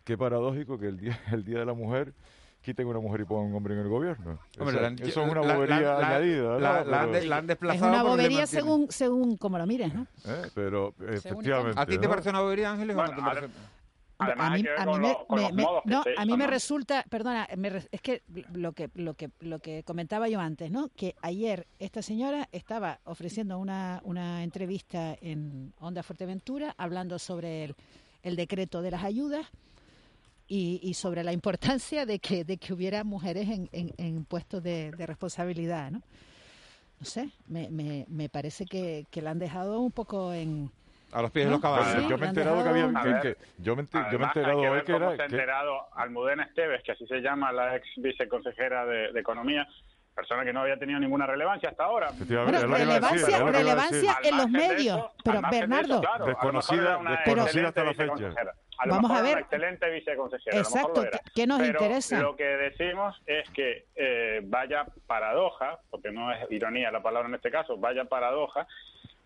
[0.04, 2.12] qué paradójico que el día, el día de la mujer
[2.62, 4.38] quiten una mujer y pongan un hombre en el gobierno.
[4.58, 6.58] Hombre, eso, la han- eso es una bobería la- la- añadida, ¿no?
[6.58, 9.66] la- la han Pero- de- la han Es desplazado una bobería según, según como lo
[9.66, 10.06] mires, ¿no?
[10.26, 10.42] ¿eh?
[10.54, 11.80] Pero efectivamente.
[11.80, 12.10] ¿A ti te ¿no?
[12.10, 12.96] parece una bobería, Ángeles?
[12.96, 13.52] o no te Bueno, parece?
[14.26, 14.84] Además, a mí, a
[15.52, 19.14] me, los- no, a mí me resulta, perdona, me re- es que lo que lo
[19.14, 20.88] que lo que comentaba yo antes, ¿no?
[20.96, 27.74] Que ayer esta señora estaba ofreciendo una una entrevista en Onda Fuerteventura hablando sobre el,
[28.22, 29.46] el decreto de las ayudas
[30.48, 34.62] y, y sobre la importancia de que de que hubiera mujeres en, en, en puestos
[34.62, 36.02] de, de responsabilidad, ¿no?
[36.98, 40.70] No sé, me, me, me parece que, que la han dejado un poco en
[41.12, 42.08] A los pies de los caballos.
[42.08, 44.28] yo me he enterado que había que- ver, que- yo me, ente- yo me he
[44.28, 46.82] Además, enterado hay que hoy ver que cómo era se ha que- enterado Almudena Esteves,
[46.84, 49.66] que así se llama la ex viceconsejera de, de Economía,
[50.14, 52.08] persona que no había tenido ninguna relevancia hasta ahora.
[52.10, 54.98] Efectivamente, Bueno, es lo que iba a decir, relevancia, relevancia en los medios.
[54.98, 57.90] eso- pero de eso, Bernardo, claro, a lo mejor Desconocida- era una desconocida hasta la
[57.90, 58.40] excelente fecha.
[58.82, 59.32] A lo Vamos mejor a ver.
[59.36, 60.56] una excelente viceconsejera.
[60.56, 61.18] a lo mejor Exacto, lo era.
[61.18, 62.20] ¿qué- qué nos Pero interesa?
[62.22, 67.34] Lo que decimos es que eh, vaya paradoja, porque no es ironía la palabra en
[67.34, 68.66] este caso, vaya paradoja,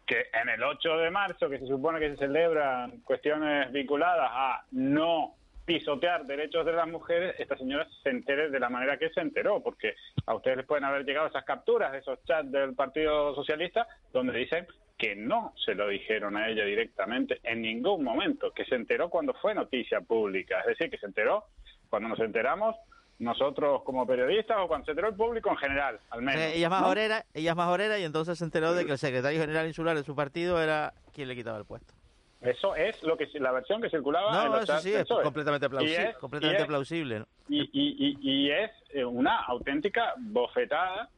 [0.07, 4.65] que en el 8 de marzo, que se supone que se celebran cuestiones vinculadas a
[4.73, 5.35] no
[5.65, 9.63] pisotear derechos de las mujeres, esta señora se entere de la manera que se enteró,
[9.63, 9.95] porque
[10.27, 14.39] a ustedes les pueden haber llegado esas capturas de esos chats del Partido Socialista donde
[14.39, 14.67] dicen
[14.99, 19.35] que no se lo dijeron a ella directamente en ningún momento, que se enteró cuando
[19.35, 21.45] fue noticia pública, es decir, que se enteró
[21.89, 22.77] cuando nos enteramos
[23.19, 26.41] nosotros como periodistas o cuando se enteró el público en general, al menos.
[26.41, 26.81] sea, ella es ¿no?
[26.81, 30.03] majorera, ella es majorera y entonces se enteró de que el secretario general insular de
[30.03, 31.95] su partido era quien le quitaba el puesto.
[32.41, 35.65] Eso es lo que la versión que circulaba en No, los eso sí, es completamente
[35.67, 37.19] Y plausible, es- completamente y es- plausible.
[37.21, 37.27] ¿no?
[37.49, 41.09] y, y, y, y es eh, una auténtica bofetada,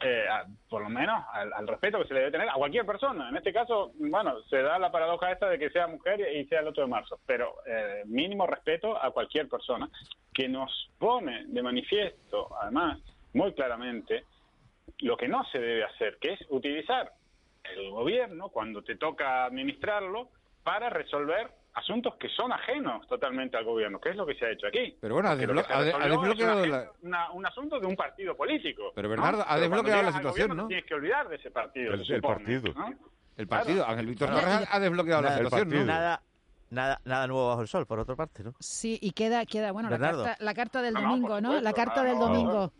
[0.00, 2.86] eh, a- por lo menos al, al respeto que se le debe tener a cualquier
[2.86, 3.28] persona.
[3.28, 6.60] En este caso, bueno, se da la paradoja esta de que sea mujer y sea
[6.60, 9.88] el 8 de marzo, pero eh, mínimo respeto a cualquier persona
[10.32, 12.98] que nos pone de manifiesto, además,
[13.34, 14.24] muy claramente,
[15.00, 17.12] lo que no se debe hacer, que es utilizar
[17.64, 20.28] el gobierno, cuando te toca administrarlo,
[20.64, 24.50] para resolver asuntos que son ajenos totalmente al gobierno, que es lo que se ha
[24.50, 24.96] hecho aquí.
[25.00, 26.92] Pero bueno, ha, desblo- ha de- ha desbloqueado una- la...
[27.02, 28.92] una- un asunto de un partido político.
[28.94, 29.10] Pero ¿no?
[29.10, 30.68] Bernardo, ha cuando desbloqueado la situación, gobierno ¿no?
[30.68, 31.94] Tienes que olvidar de ese partido.
[31.94, 32.74] El- se el supone, partido.
[32.74, 32.94] ¿no?
[33.36, 34.28] El partido, Ángel Víctor.
[34.30, 35.84] Torres ha ha desbloqueado la situación, ¿no?
[35.84, 36.22] Nada,
[36.70, 38.52] nada, nada nuevo bajo el sol, por otra parte, ¿no?
[38.60, 41.48] Sí, y queda, queda bueno, la carta, la carta del No, no, domingo, ¿no?
[41.48, 42.26] supuesto, La carta no, del no, no.
[42.34, 42.72] domingo.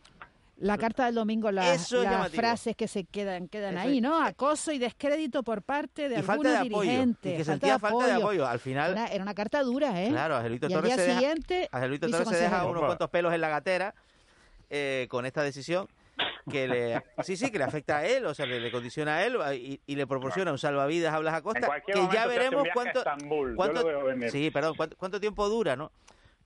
[0.61, 2.37] La carta del domingo, las, llamativo.
[2.41, 4.23] frases que se quedan quedan Eso ahí, es- ¿no?
[4.23, 7.33] Acoso y descrédito por parte de Y algunos falta de apoyo, dirigentes.
[7.33, 8.47] y que sentía falta de apoyo.
[8.47, 10.09] Al final- Era, era una carta dura, ¿eh?
[10.11, 13.33] Claro, Angelito al Torres día se deja- siguiente, Angelito Torres se deja unos cuantos pelos
[13.33, 13.95] en la gatera
[14.69, 15.89] eh, con esta decisión
[16.51, 19.25] que le sí sí que le afecta a él o sea le, le condiciona a
[19.25, 24.31] él y, y le proporciona un salvavidas a Blas Acosta cualquier que ya veremos a
[24.31, 25.91] sí perdón cuánto, cuánto tiempo dura no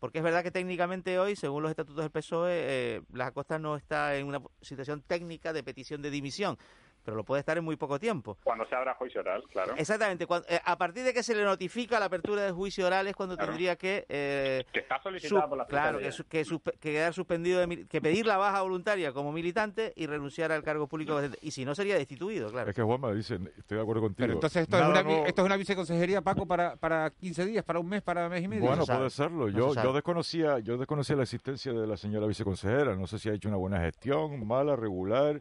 [0.04, 3.74] porque es verdad que técnicamente hoy según los estatutos del PSOE eh, Blas Acosta no
[3.74, 6.58] está en una situación técnica de petición de dimisión
[7.04, 9.74] pero lo puede estar en muy poco tiempo Cuando se abra juicio oral, claro.
[9.76, 10.26] Exactamente.
[10.26, 13.14] cuan- eh, a partir de que se le notifica la apertura del juicio oral es
[13.14, 14.04] cuando tendría que...
[14.08, 16.44] eh, Que está solicitada su- por la Claro, que,
[16.80, 21.20] quedar suspendido, de que pedir la baja voluntaria como militante y renunciar al cargo público.
[21.40, 22.70] Y si no, sería destituido, claro.
[22.70, 24.24] Es que Juanma dice, estoy de acuerdo contigo.
[24.24, 27.64] Pero entonces esto es, una, nuevo- esto es una viceconsejería, Paco, para, para 15 días,
[27.64, 28.62] para un mes, para mes y medio.
[28.66, 29.46] Bueno, No puede serlo.
[29.50, 32.94] No Yo, se yo desconocía, yo desconocía la existencia de la señora viceconsejera.
[32.96, 35.40] No sé si ha hecho una buena gestión, mala, regular,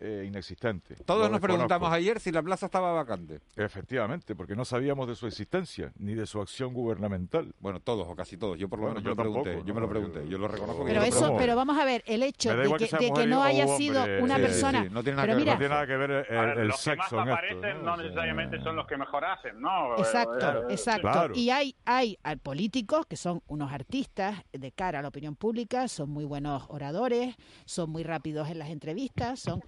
[0.00, 0.94] eh, inexistente.
[1.04, 3.40] Todos Lo nos preguntamos ayer si la plaza estaba vacante.
[3.56, 7.54] Efectivamente, porque no sabíamos de su existencia ni de su acción gubernamental.
[7.60, 8.58] Bueno, todos o casi todos.
[8.58, 9.50] Yo por lo Bueno, menos yo yo lo pregunté.
[9.50, 10.28] tampoco, yo me no, lo pregunté.
[10.28, 10.84] Yo lo reconozco.
[10.84, 13.42] que Pero eso, pero vamos a ver, el hecho de que, que de que no
[13.42, 13.78] haya hombre.
[13.78, 14.82] sido una Sí, sí, persona.
[14.84, 16.82] sí, no tiene pero que mira, no tiene nada que ver el, ver, el los
[16.84, 17.32] que más sexo en esto.
[17.34, 19.96] aparecen no, necesariamente son los que mejor hacen, ¿no?
[19.98, 21.02] Exacto, Eh, exacto.
[21.10, 21.34] Claro.
[21.34, 25.88] Y hay, hay, hay políticos que son unos artistas de cara a la opinión pública,
[25.88, 27.34] son muy buenos oradores,
[27.64, 29.60] son muy rápidos en las entrevistas, son,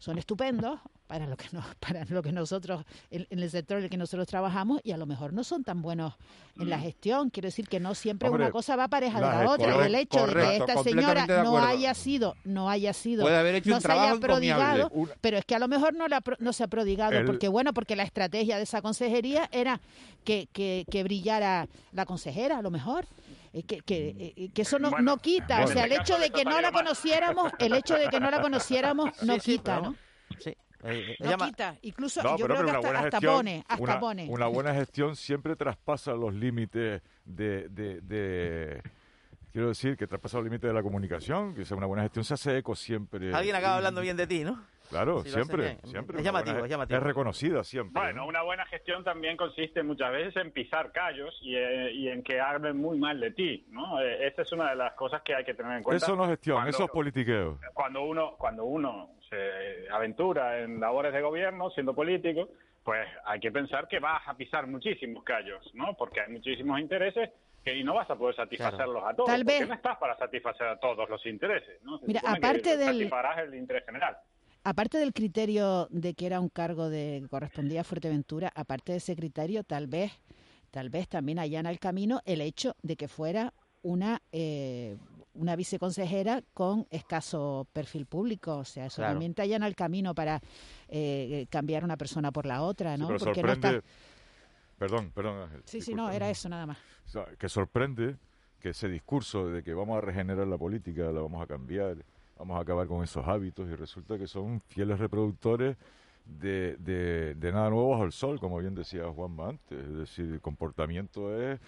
[0.00, 3.84] son estupendos para lo que no, para lo que nosotros, en, en el sector en
[3.84, 6.14] el que nosotros trabajamos, y a lo mejor no son tan buenos
[6.58, 7.30] en la gestión.
[7.30, 9.76] Quiero decir que no siempre Hombre, una cosa va pareja de la la otra.
[9.76, 13.36] Y el hecho de que correcto, esta señora no haya sido, no haya sido, Puede
[13.36, 14.90] haber hecho no un se haya prodigado,
[15.20, 17.48] pero es que a lo mejor no, la, pro- no se ha prodigado, El- porque
[17.48, 19.80] bueno, porque la estrategia de esa consejería era
[20.24, 23.06] que, que, que brillara la consejera, a lo mejor.
[23.52, 26.12] Eh, Que, que, eh, que eso no, Bueno, no quita, o sea, este el hecho
[26.14, 29.40] caso de que no la conociéramos, el hecho de que no la conociéramos no Sí,
[29.40, 29.96] quita, ¿no?
[30.38, 30.56] Sí.
[30.84, 34.00] eh, No quita, incluso No, yo pero creo que hasta, hasta gestión, pone, hasta una,
[34.00, 34.26] pone.
[34.28, 38.82] una buena gestión siempre traspasa los límites de, de, de,
[39.52, 42.34] quiero decir que traspasado el límite de la comunicación, que sea una buena gestión, se
[42.34, 43.34] hace eco siempre.
[43.34, 44.64] Alguien acaba hablando bien de ti, ¿no?
[44.90, 45.78] Claro, Si lo hace siempre, bien.
[45.84, 46.18] siempre.
[46.18, 46.98] Es llamativo, buena- es llamativo.
[46.98, 48.02] Es reconocida siempre.
[48.02, 52.22] Bueno, una buena gestión también consiste muchas veces en pisar callos y, eh, y en
[52.22, 54.00] que hablen muy mal de ti, ¿no?
[54.02, 56.04] Eh, esa es una de las cosas que hay que tener en cuenta.
[56.04, 57.58] Eso no es gestión, cuando- eso es politiqueo.
[57.72, 62.48] cuando uno cuando uno se aventura en labores de gobierno siendo político
[62.82, 67.30] pues hay que pensar que vas a pisar muchísimos callos no porque hay muchísimos intereses
[67.64, 70.16] que y no vas a poder satisfacerlos a todos Tal porque vez- no estás para
[70.16, 71.98] satisfacer a todos los intereses ¿no?
[71.98, 74.16] Se Mira, aparte del- satisfarás el interés general
[74.62, 78.98] Aparte del criterio de que era un cargo de que correspondía a Fuerteventura, aparte de
[78.98, 80.12] ese criterio, tal vez,
[80.70, 84.98] tal vez también allana el camino el hecho de que fuera una eh,
[85.32, 89.12] una viceconsejera con escaso perfil público, o sea, eso Claro.
[89.12, 90.40] también te allana el camino para
[90.88, 93.06] eh, cambiar una persona por la otra, Sí, ¿no?
[93.06, 93.78] pero Porque no sorprende.
[93.78, 93.88] está-
[94.78, 95.62] Perdón, perdón, Ángel.
[95.66, 96.78] Sí, sí, no, era eso nada más.
[97.06, 98.16] O sea, que sorprende
[98.60, 101.96] que ese discurso de que vamos a regenerar la política, la vamos a cambiar,
[102.40, 105.76] vamos a acabar con esos hábitos y resulta que son fieles reproductores
[106.24, 109.78] de, de, de nada nuevo bajo el sol, como bien decía Juanma antes.
[109.78, 111.60] Es decir, el comportamiento es,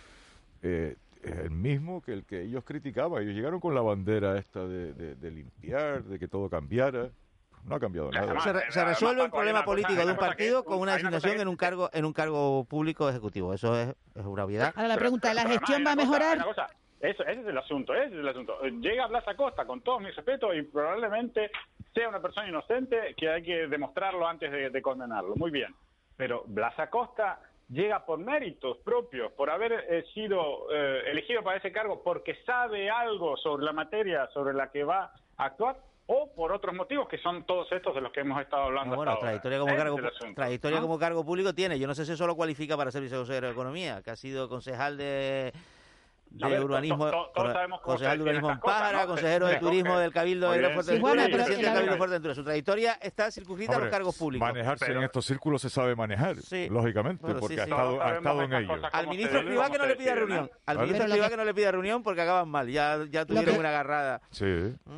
[0.62, 3.22] eh, es el mismo que el que ellos criticaban.
[3.22, 7.10] Ellos llegaron con la bandera esta de, de- de limpiar, de que todo cambiara.
[7.64, 8.40] No ha cambiado nada.
[8.40, 11.54] Se, re- se resuelve un problema político de un partido con una asignación en un
[11.56, 13.52] cargo en un cargo público ejecutivo.
[13.54, 14.72] Eso es, es una obviedad.
[14.74, 16.44] Ahora la pregunta, ¿la Pero gestión va a mejorar?
[17.03, 18.59] Eso, ese es el asunto, ese es el asunto.
[18.80, 21.50] Llega Blas Acosta, con todo mi respeto, y probablemente
[21.92, 25.34] sea una persona inocente que hay que demostrarlo antes de, de condenarlo.
[25.34, 25.74] Muy bien.
[26.16, 31.72] Pero Blas Acosta llega por méritos propios, por haber eh, sido eh, elegido para ese
[31.72, 35.76] cargo, porque sabe algo sobre la materia sobre la que va a actuar,
[36.07, 38.96] o por otros motivos que son todos estos de los que hemos estado hablando Ah,
[38.96, 39.40] bueno, hasta ahora.
[39.40, 40.82] trayectoria como Ese cargo asunto, trayectoria ¿no?
[40.86, 41.78] como cargo público tiene.
[41.78, 44.48] Yo no sé si eso lo cualifica para ser viceconsejero de Economía, que ha sido
[44.48, 45.53] concejal de
[46.34, 49.06] de ver, urbanismo, to- to- todos sabemos cómo concejal de urbanismo en cosas, Pájara, ¿no?
[49.08, 50.70] consejero de turismo del Cabildo de.
[50.70, 52.34] Fuerteventura pero presidente del el- Cabildo de Fuerteventura.
[52.34, 54.48] Su trayectoria está circunscrita a los cargos públicos.
[54.48, 56.68] Manejarse en estos círculos se sabe manejar, Sí.
[56.70, 57.60] lógicamente, porque sí.
[57.60, 58.72] ha estado, ha en ello.
[58.92, 60.50] Al ministro Escrivá que no le pida reunión.
[60.66, 62.68] Al ministro Escrivá que no le pida reunión porque acaban mal.
[62.68, 64.20] Ya, ya tuvieron una agarrada.
[64.30, 64.44] Sí.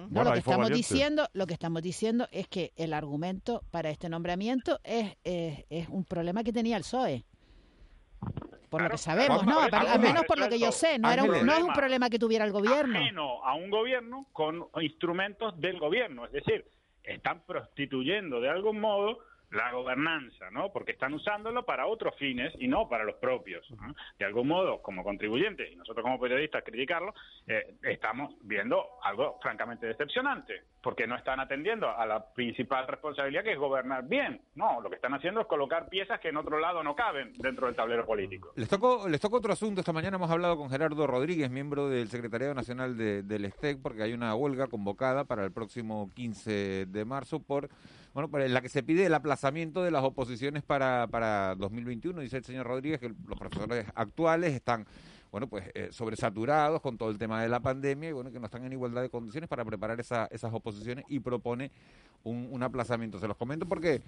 [0.08, 4.08] Bueno, lo que estamos diciendo, lo que estamos diciendo es que el argumento para este
[4.08, 7.24] nombramiento es, es, es un problema que tenía el PSOE.
[8.74, 9.64] Por lo que sabemos, ¿no?
[9.66, 12.10] eso Al menos por lo que yo sé, no, era un- no es un problema
[12.10, 12.98] que tuviera el gobierno.
[12.98, 16.24] ajeno a un gobierno con instrumentos del gobierno.
[16.26, 16.64] Es decir,
[17.02, 19.18] están prostituyendo de algún modo
[19.54, 20.72] la gobernanza, ¿no?
[20.72, 23.66] Porque están usándolo para otros fines y no para los propios.
[24.18, 27.14] De algún modo, como contribuyentes y nosotros como periodistas criticarlo,
[27.46, 33.52] eh, estamos viendo algo francamente decepcionante, porque no están atendiendo a la principal responsabilidad que
[33.52, 34.40] es gobernar bien.
[34.54, 37.66] No, lo que están haciendo es colocar piezas que en otro lado no caben dentro
[37.66, 38.52] del tablero político.
[38.56, 39.80] Les tocó, les tocó otro asunto.
[39.80, 44.02] Esta mañana hemos hablado con Gerardo Rodríguez, miembro del Secretariado Nacional de- del STEC, porque
[44.02, 47.68] hay una huelga convocada para el próximo 15 de marzo por,
[48.14, 52.20] bueno, por la que se pide el aplazamiento de las oposiciones para, para 2021.
[52.20, 54.86] Dice el señor Rodríguez que los profesores actuales están,
[55.32, 58.46] bueno, pues eh, sobresaturados con todo el tema de la pandemia y bueno, que no
[58.46, 61.72] están en igualdad de condiciones para preparar esa- esas oposiciones y propone
[62.22, 63.18] un, un aplazamiento.
[63.18, 64.00] Se los comento porque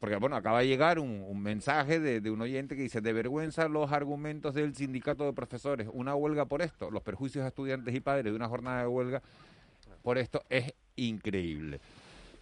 [0.00, 3.12] porque bueno, acaba de llegar un, un mensaje de, de un oyente que dice, de
[3.12, 7.94] vergüenza los argumentos del sindicato de profesores, una huelga por esto, los perjuicios a estudiantes
[7.94, 9.22] y padres de una jornada de huelga
[10.02, 11.78] por esto es increíble.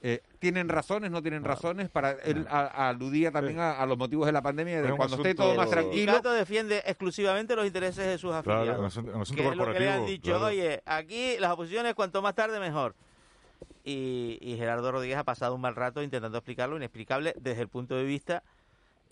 [0.03, 1.91] Eh, ¿Tienen razones, no tienen razones?
[1.91, 5.17] Para él a- aludía también a, a los motivos de la pandemia, de Es cuando
[5.17, 5.95] esté todo más El tranquilo.
[5.97, 8.81] sindicato defiende exclusivamente los intereses de sus Claro, afiliados.
[8.81, 10.47] un asunto- un asunto que es lo que le han dicho, claro.
[10.47, 12.95] oye, aquí las oposiciones cuanto más tarde mejor.
[13.85, 17.95] Y, y Gerardo Rodríguez ha pasado un mal rato intentando explicarlo, inexplicable desde el punto
[17.95, 18.43] de vista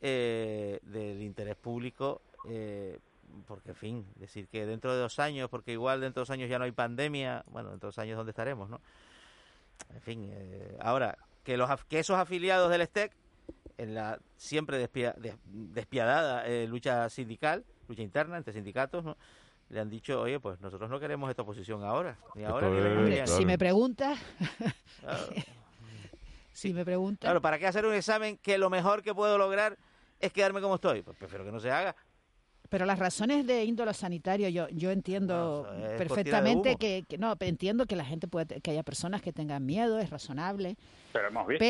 [0.01, 2.99] eh, del interés público, eh,
[3.47, 6.49] porque, en fin, decir que dentro de dos años, porque igual dentro de dos años
[6.49, 8.81] ya no hay pandemia, bueno, dentro de dos años ¿dónde estaremos, no?
[9.95, 13.13] En fin, eh, ahora, que, los, af- que esos afiliados del STEC,
[13.79, 19.17] en la siempre despia- des- despiadada eh, lucha sindical, lucha interna entre sindicatos, ¿no?
[19.71, 23.05] le han dicho, oye, pues nosotros no queremos esta oposición ahora, ni ahora ni Hombre,
[23.11, 23.27] viene".
[23.27, 24.19] si me preguntas,
[25.01, 25.27] Claro.
[26.53, 29.77] si me preguntas, Claro, ¿para qué hacer un examen que lo mejor que puedo lograr
[30.21, 31.03] es quedarme como estoy?
[31.03, 31.95] Pues prefiero que no se haga.
[32.69, 35.67] Pero las razones de índole sanitario yo yo entiendo
[35.99, 39.99] perfectamente que, que- no entiendo que la gente puede que haya personas que tengan miedo
[39.99, 40.77] es razonable
[41.13, 41.65] Pero hemos visto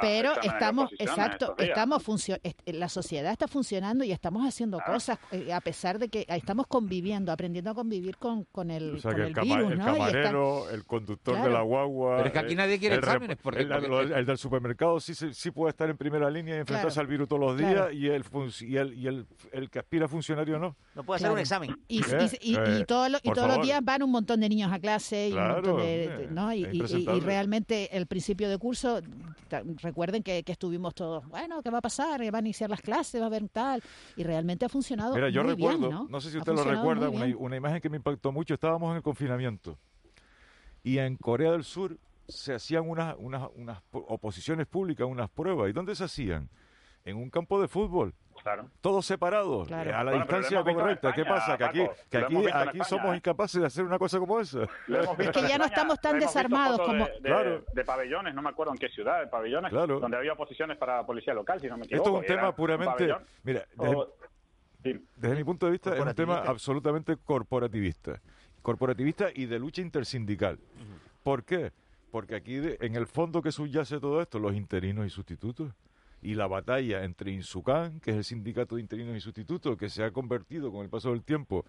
[0.00, 2.02] pero estamos exacto estamos
[2.42, 6.66] est- la sociedad está funcionando y estamos haciendo cosas eh, a pesar de que estamos
[6.66, 9.84] conviviendo aprendiendo a convivir con, con el, O sea, con que el, virus el ¿no?
[9.84, 12.16] Y está- camarero, el conductor de la guagua...
[12.16, 14.38] Pero es que aquí eh, nadie quiere el exámenes, porque- el, porque- lo- el del
[14.38, 17.00] supermercado sí, se- sí puede estar en primera línea y enfrentarse Claro.
[17.02, 17.92] al virus todos los días Claro.
[17.92, 18.24] y, el,
[18.60, 20.76] y, el, y el, el que aspira a funcionario no.
[20.94, 21.34] No puede Claro.
[21.34, 21.76] hacer un examen.
[21.88, 22.30] y, ¿Eh?
[22.42, 24.72] y- y- y Eh, todos los- y todos los días van un montón de niños
[24.72, 28.79] a clase y un montón de, eh, realmente el principio de curso
[29.82, 33.20] recuerden que, que estuvimos todos bueno qué va a pasar van a iniciar las clases
[33.20, 33.82] va a haber tal
[34.16, 36.06] y realmente ha funcionado Mira, yo muy recuerdo, bien, ¿no?
[36.08, 36.20] ¿no?
[36.20, 39.02] sé si usted lo recuerda, una, una imagen que me impactó mucho, estábamos en el
[39.02, 39.78] confinamiento
[40.82, 45.68] y en Corea del Sur se hacían unas, unas, unas po- oposiciones públicas, unas pruebas.
[45.68, 46.48] ¿Y dónde se hacían?
[47.04, 48.14] En un campo de fútbol.
[48.42, 48.68] Claro.
[48.80, 49.90] Todos separados, Claro.
[49.90, 51.12] eh, a la Bueno, distancia correcta.
[51.12, 51.58] ¿Qué España, pasa?
[51.58, 53.16] Que aquí, Paco, que aquí, aquí España, somos ¿eh?
[53.16, 54.62] incapaces de hacer una cosa como esa.
[55.18, 57.64] Es que ya no estamos tan desarmados como- de, de- Claro.
[57.72, 60.00] de pabellones, no me acuerdo en qué ciudad, de pabellones, Claro.
[60.00, 62.22] donde había oposiciones para la policía local, si no me Esto equivoco.
[62.22, 63.14] es un tema puramente,
[63.44, 64.08] mira, desde, o-
[64.82, 65.04] sí.
[65.16, 68.20] desde mi punto de vista es un tema absolutamente corporativista,
[68.62, 70.58] corporativista y de lucha intersindical.
[71.22, 71.72] ¿Por qué?
[72.10, 75.72] Porque aquí de- en el fondo que subyace todo esto, los interinos y sustitutos.
[76.22, 80.04] Y la batalla entre Insucan, que es el sindicato de interinos y sustitutos, que se
[80.04, 81.64] ha convertido con el paso del tiempo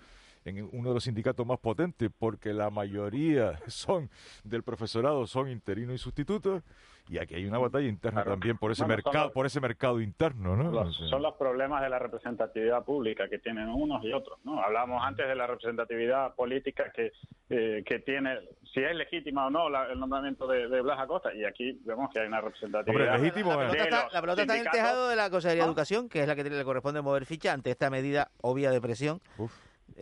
[0.45, 4.09] en uno de los sindicatos más potentes, porque la mayoría son
[4.43, 6.63] del profesorado son interinos y sustitutos,
[7.09, 9.99] y aquí hay una batalla interna también por ese Bueno, mercado, los- por ese mercado
[9.99, 10.71] interno, ¿no?
[10.71, 14.39] Los- son los problemas de la representatividad pública que tienen unos y otros.
[14.43, 14.61] ¿no?
[14.61, 17.11] Hablábamos antes de la representatividad política que,
[17.49, 18.39] eh, que tiene,
[18.73, 22.09] si es legítima o no la- el nombramiento de, de Blas Acosta, y aquí vemos
[22.13, 23.13] que hay una representatividad.
[23.15, 23.55] Hombre, legítimo, ¿eh?
[23.65, 25.71] La pelota, está, la pelota está en el tejado de la Consejería de ¿no?
[25.71, 29.19] Educación, que es la que le corresponde mover ficha ante esta medida obvia de presión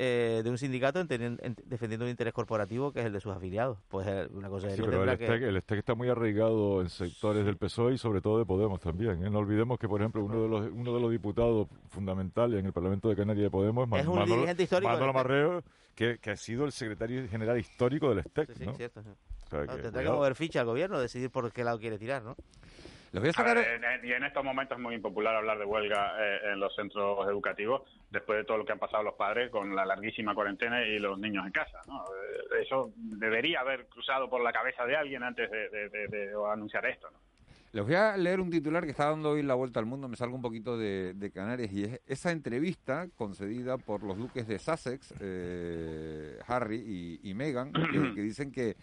[0.01, 3.77] eh, de un sindicato en- defendiendo un interés corporativo que es el de sus afiliados.
[3.89, 5.25] Pues eh, una Sí, consejería pero el que...
[5.25, 8.45] STEC, el STEC está muy arraigado en sectores del PSOE E y sobre todo de
[8.45, 9.25] Podemos también.
[9.25, 9.29] ¿eh?
[9.29, 12.71] No olvidemos que, por ejemplo, uno de los uno de los diputados fundamentales en el
[12.71, 15.15] Parlamento de Canarias de Podemos Es un Manolo, dirigente histórico Manolo STEC.
[15.15, 15.63] Marrero,
[15.95, 18.47] que, que ha sido el secretario general histórico del STEC.
[18.53, 18.75] Sí, sí, ¿no?
[18.75, 19.09] cierto, sí.
[19.09, 21.97] O sea, Claro, que, tendrá que mover ficha al gobierno, decidir por qué lado quiere
[21.97, 22.35] tirar, ¿no?
[23.11, 23.57] Les voy a A sacar...
[23.57, 26.59] ver, en- en- y en estos momentos es muy impopular hablar de huelga eh, en
[26.59, 27.81] los centros educativos
[28.11, 31.17] después de todo lo que han pasado los padres con la larguísima cuarentena y los
[31.19, 31.79] niños en casa.
[31.87, 32.03] ¿no?
[32.05, 36.33] Eh, Eso debería haber cruzado por la cabeza de alguien antes de, de- de- de
[36.51, 37.09] anunciar esto.
[37.11, 37.17] ¿no?
[37.71, 40.15] Les voy a leer un titular que está dando hoy la vuelta al mundo, me
[40.15, 44.57] salgo un poquito de, de Canarias, y es esa entrevista concedida por los duques de
[44.57, 46.83] Sussex, eh, Harry
[47.23, 48.75] y, y Meghan, que, que dicen que,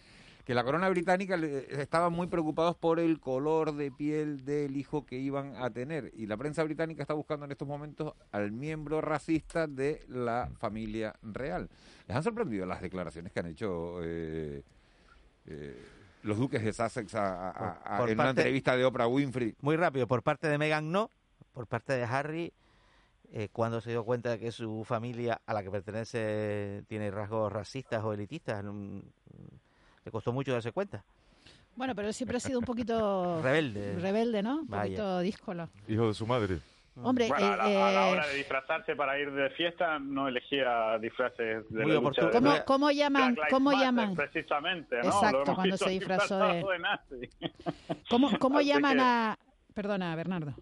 [0.47, 5.05] que la corona británica le- estaban muy preocupados por el color de piel del hijo
[5.05, 6.09] que iban a tener.
[6.15, 11.13] Y la prensa británica está buscando en estos momentos al miembro racista de la familia
[11.21, 11.67] real.
[12.07, 14.63] ¿Les han sorprendido las declaraciones que han hecho eh,
[15.47, 15.85] eh,
[16.23, 19.53] los duques de Sussex a- a- a- Por en una entrevista de Oprah Winfrey?
[19.59, 21.11] Muy rápido, por parte de Meghan no,
[21.51, 22.53] por parte de Harry,
[23.33, 27.51] eh, cuando se dio cuenta de que su familia a la que pertenece tiene rasgos
[27.51, 28.63] racistas o elitistas,
[30.07, 31.03] le costó mucho darse cuenta.
[31.75, 33.95] bueno pero él siempre ha sido un poquito Rebelde.
[33.99, 34.83] rebelde no un Vaya.
[34.83, 36.59] poquito díscolo Hijo de su madre.
[37.03, 39.99] hombre Bueno, a, la, eh, a la eh, hora de disfrazarse para ir de fiesta
[39.99, 44.15] no elegía disfraces de Muy la lucha de ¿Cómo, Black cómo llaman cómo Matter, llaman
[44.15, 45.03] Precisamente, ¿no?
[45.09, 47.29] Exacto, cuando se disfrazó de- disfrazado nazi.
[48.09, 49.37] cómo cómo llaman que- a
[49.73, 50.53] perdona Bernardo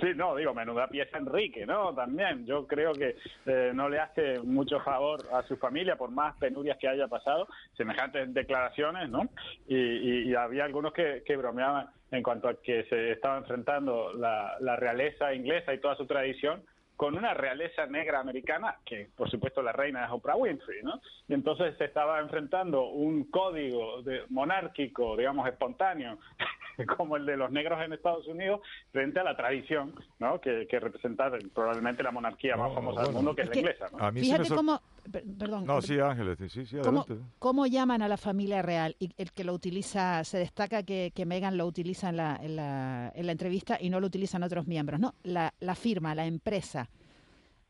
[0.00, 1.94] Sí, no, digo, menuda pieza Enrique, ¿no?
[1.94, 6.36] También, yo creo que eh, no le hace mucho favor a su familia, por más
[6.36, 7.46] penurias que haya pasado,
[7.76, 9.28] semejantes declaraciones, ¿no?
[9.68, 15.74] Y, había algunos que, bromeaban en cuanto a que se estaba enfrentando la realeza inglesa
[15.74, 16.62] y toda su tradición
[17.00, 21.00] con una realeza negra americana, que por supuesto la reina es Oprah Winfrey, ¿no?
[21.28, 26.18] Y entonces se estaba enfrentando un código de, monárquico, digamos, espontáneo,
[26.98, 28.60] como el de los negros en Estados Unidos,
[28.92, 30.42] frente a la tradición, ¿no?
[30.42, 33.60] Que, que representa probablemente la monarquía más famosa del mundo, que es, Es la que-
[33.60, 34.04] inglesa, ¿no?
[34.04, 37.18] A mí fíjate me cómo perdón No, sí, Ángeles, sí, sí, ¿Cómo, adelante.
[37.38, 38.96] cómo llaman a la familia real?
[38.98, 42.56] Y el que lo utiliza, se destaca que, que Megan lo utiliza en la, en,
[42.56, 45.00] la, en la entrevista y no lo utilizan otros miembros.
[45.00, 46.88] No, la, la firma, la empresa.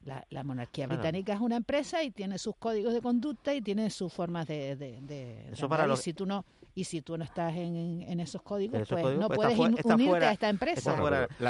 [0.04, 3.90] La, la monarquía británica es una empresa y tiene sus códigos de conducta y tiene
[3.90, 7.02] sus formas de, de, de- de Eso para los- y si tú no y si
[7.02, 10.28] tú no estás en, esos códigos, Esos pues códigos, no pues, puedes fuera- unirte fuera-
[10.30, 10.94] a esta empresa.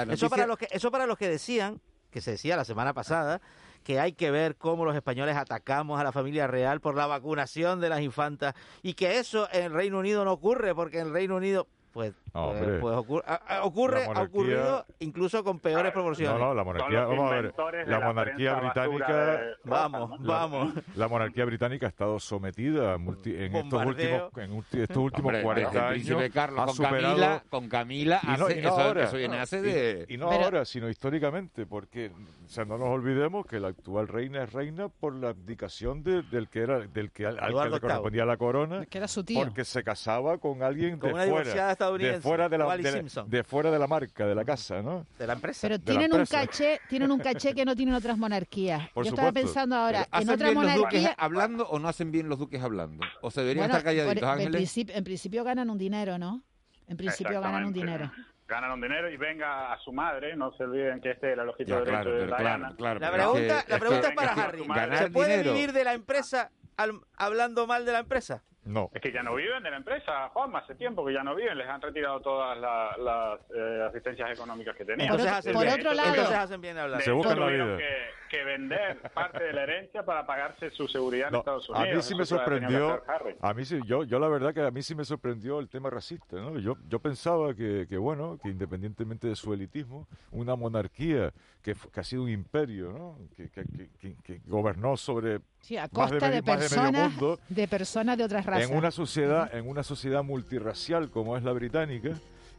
[0.09, 1.79] Eso, para los que, eso para los que decían,
[2.09, 3.39] que se decía la semana pasada,
[3.83, 7.81] que hay que ver cómo los españoles atacamos a la familia real por la vacunación
[7.81, 11.67] de las infantas y que eso en Reino Unido no ocurre porque en Reino Unido
[11.91, 13.23] Pues, No, pues- pues ocurre,
[13.63, 16.39] ocurre- ha ocurrido incluso con peores proporciones.
[16.39, 17.53] No, no, la monarquía, vamos a ver,
[17.87, 20.73] la monarquía británica, Vamos, la- vamos.
[20.95, 25.25] La monarquía británica ha estado sometida a multi- en estos últimos, en ulti- estos últimos
[25.33, 26.31] Hombre, 40 desde el años.
[26.33, 29.17] Carlos ha con superado- Camila, con Camila y no, hace- y no eso- ahora, eso
[29.17, 32.11] viene hace de- y, no Pero- ahora, sino históricamente, porque
[32.45, 36.21] o sea, no nos olvidemos que la actual reina es reina por la abdicación de-
[36.23, 39.23] del que era del que al, al que le correspondía la corona, Que era su
[39.25, 39.39] tío.
[39.43, 42.67] porque se casaba con alguien Con de una fuera, divorciada estadounidense, de fuera de la,
[42.67, 43.29] Wally de, Simpson.
[43.29, 45.05] de fuera de la marca, de la casa, ¿no?
[45.17, 45.59] De la empresa.
[45.67, 48.89] Pero tienen un caché, tienen un caché que no tienen otras monarquías.
[48.91, 51.15] Por Yo estaba pensando ahora, en ¿Hacen otra bien los duques monarquía.
[51.17, 53.03] hablando o no hacen bien los duques hablando?
[53.21, 54.51] ¿O se deberían Bueno, estar calladitos, por- en, Ángeles?
[54.55, 56.43] principio, en principio ganan un dinero, ¿no?
[56.87, 58.11] En principio ganan un dinero.
[58.47, 61.49] Ganan un dinero y venga a su madre, no se olviden que este era el
[61.49, 62.73] ojito derecho claro, de Diana.
[62.75, 62.99] claro, claro.
[62.99, 64.97] La es pregunta, que- la es pregunta que- es para es que Harry.
[64.97, 68.43] ¿Se puede dinero- vivir de la empresa al- hablando mal de la empresa?
[68.63, 68.91] No.
[68.93, 71.57] Es que ya no viven de la empresa, Juan, hace tiempo que ya no viven,
[71.57, 75.01] les han retirado todas la- las eh, asistencias económicas que tenían.
[75.09, 75.79] Entonces otro- hacen por bien.
[75.79, 77.01] otro lado- Entonces hacen bien hablar.
[77.01, 77.77] Se buscan la vida.
[77.77, 77.87] Que,
[78.29, 81.95] que vender parte de la herencia para pagarse su seguridad en No, Estados a Unidos.
[81.97, 83.03] mí sí me sorprendió,
[83.41, 85.89] a mí sí, yo, yo la verdad que a mí sí me sorprendió el tema
[85.89, 86.57] racista, ¿no?
[86.59, 91.99] Yo, yo pensaba que, que, bueno, que independientemente de su elitismo, una monarquía que, que
[91.99, 93.17] ha sido un imperio, ¿no?
[93.35, 96.45] Que, que- que- que- que gobernó sobre Sí, a más de costa de, medio- más
[96.45, 101.09] de medio personas, mundo, de personas de otras en una sociedad, en una sociedad multirracial
[101.09, 102.11] como es la británica,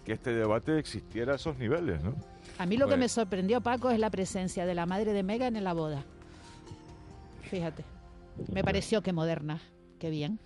[0.05, 2.15] que este debate existiera a esos niveles, ¿no?
[2.59, 5.57] A mí lo que me sorprendió, Paco, es la presencia de la madre de Megan
[5.57, 6.05] en la boda.
[7.51, 7.85] Fíjate.
[8.53, 9.61] Me pareció que moderna.
[9.99, 10.39] Qué bien.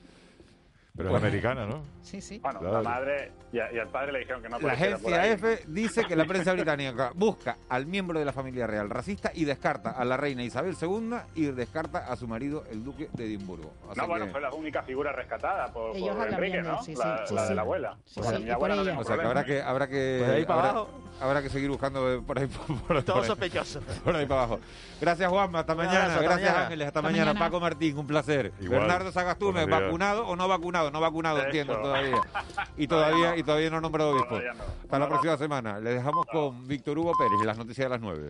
[0.96, 1.82] Pero es americana, ¿no?
[2.02, 2.38] Sí, sí.
[2.38, 2.82] Bueno, Claro.
[2.82, 5.26] la madre y, a- y al padre le dijeron que no La agencia.
[5.26, 9.44] F dice que la prensa británica busca al miembro de la familia real racista y
[9.44, 13.72] descarta a la reina Isabel II y descarta a su marido, el duque de Edimburgo.
[13.90, 16.82] Así No, bueno, que- fue la única figura rescatada por, por Enrique, ¿no?
[16.82, 17.48] sí, la, sí, la sí.
[17.50, 17.96] de la abuela.
[18.06, 20.30] Sí, Pues sí, mi y abuela no O sea que habrá que, habrá que, Pues
[20.30, 20.90] ahí para habrá, abajo.
[21.20, 23.80] habrá que seguir buscando por ahí, por, por- Todo por ahí, sospechoso.
[24.04, 24.60] por ahí para abajo.
[25.00, 25.96] Gracias Juanma, hasta mañana.
[26.04, 26.64] abrazo, hasta Gracias mañana.
[26.66, 27.24] Ángeles, hasta, Hasta mañana.
[27.32, 27.46] mañana.
[27.46, 28.52] Paco Martín, un placer.
[28.60, 28.80] Igual.
[28.80, 32.20] Bernardo Sagastume, vacunado o no vacunado, no vacunado, entiendo todavía.
[32.78, 34.38] Y todavía, y todavía no nombrado obispo.
[34.38, 34.64] No.
[34.82, 35.80] Hasta la próxima semana.
[35.80, 38.28] Le dejamos con Víctor Hugo Pérez, las noticias de las nueve.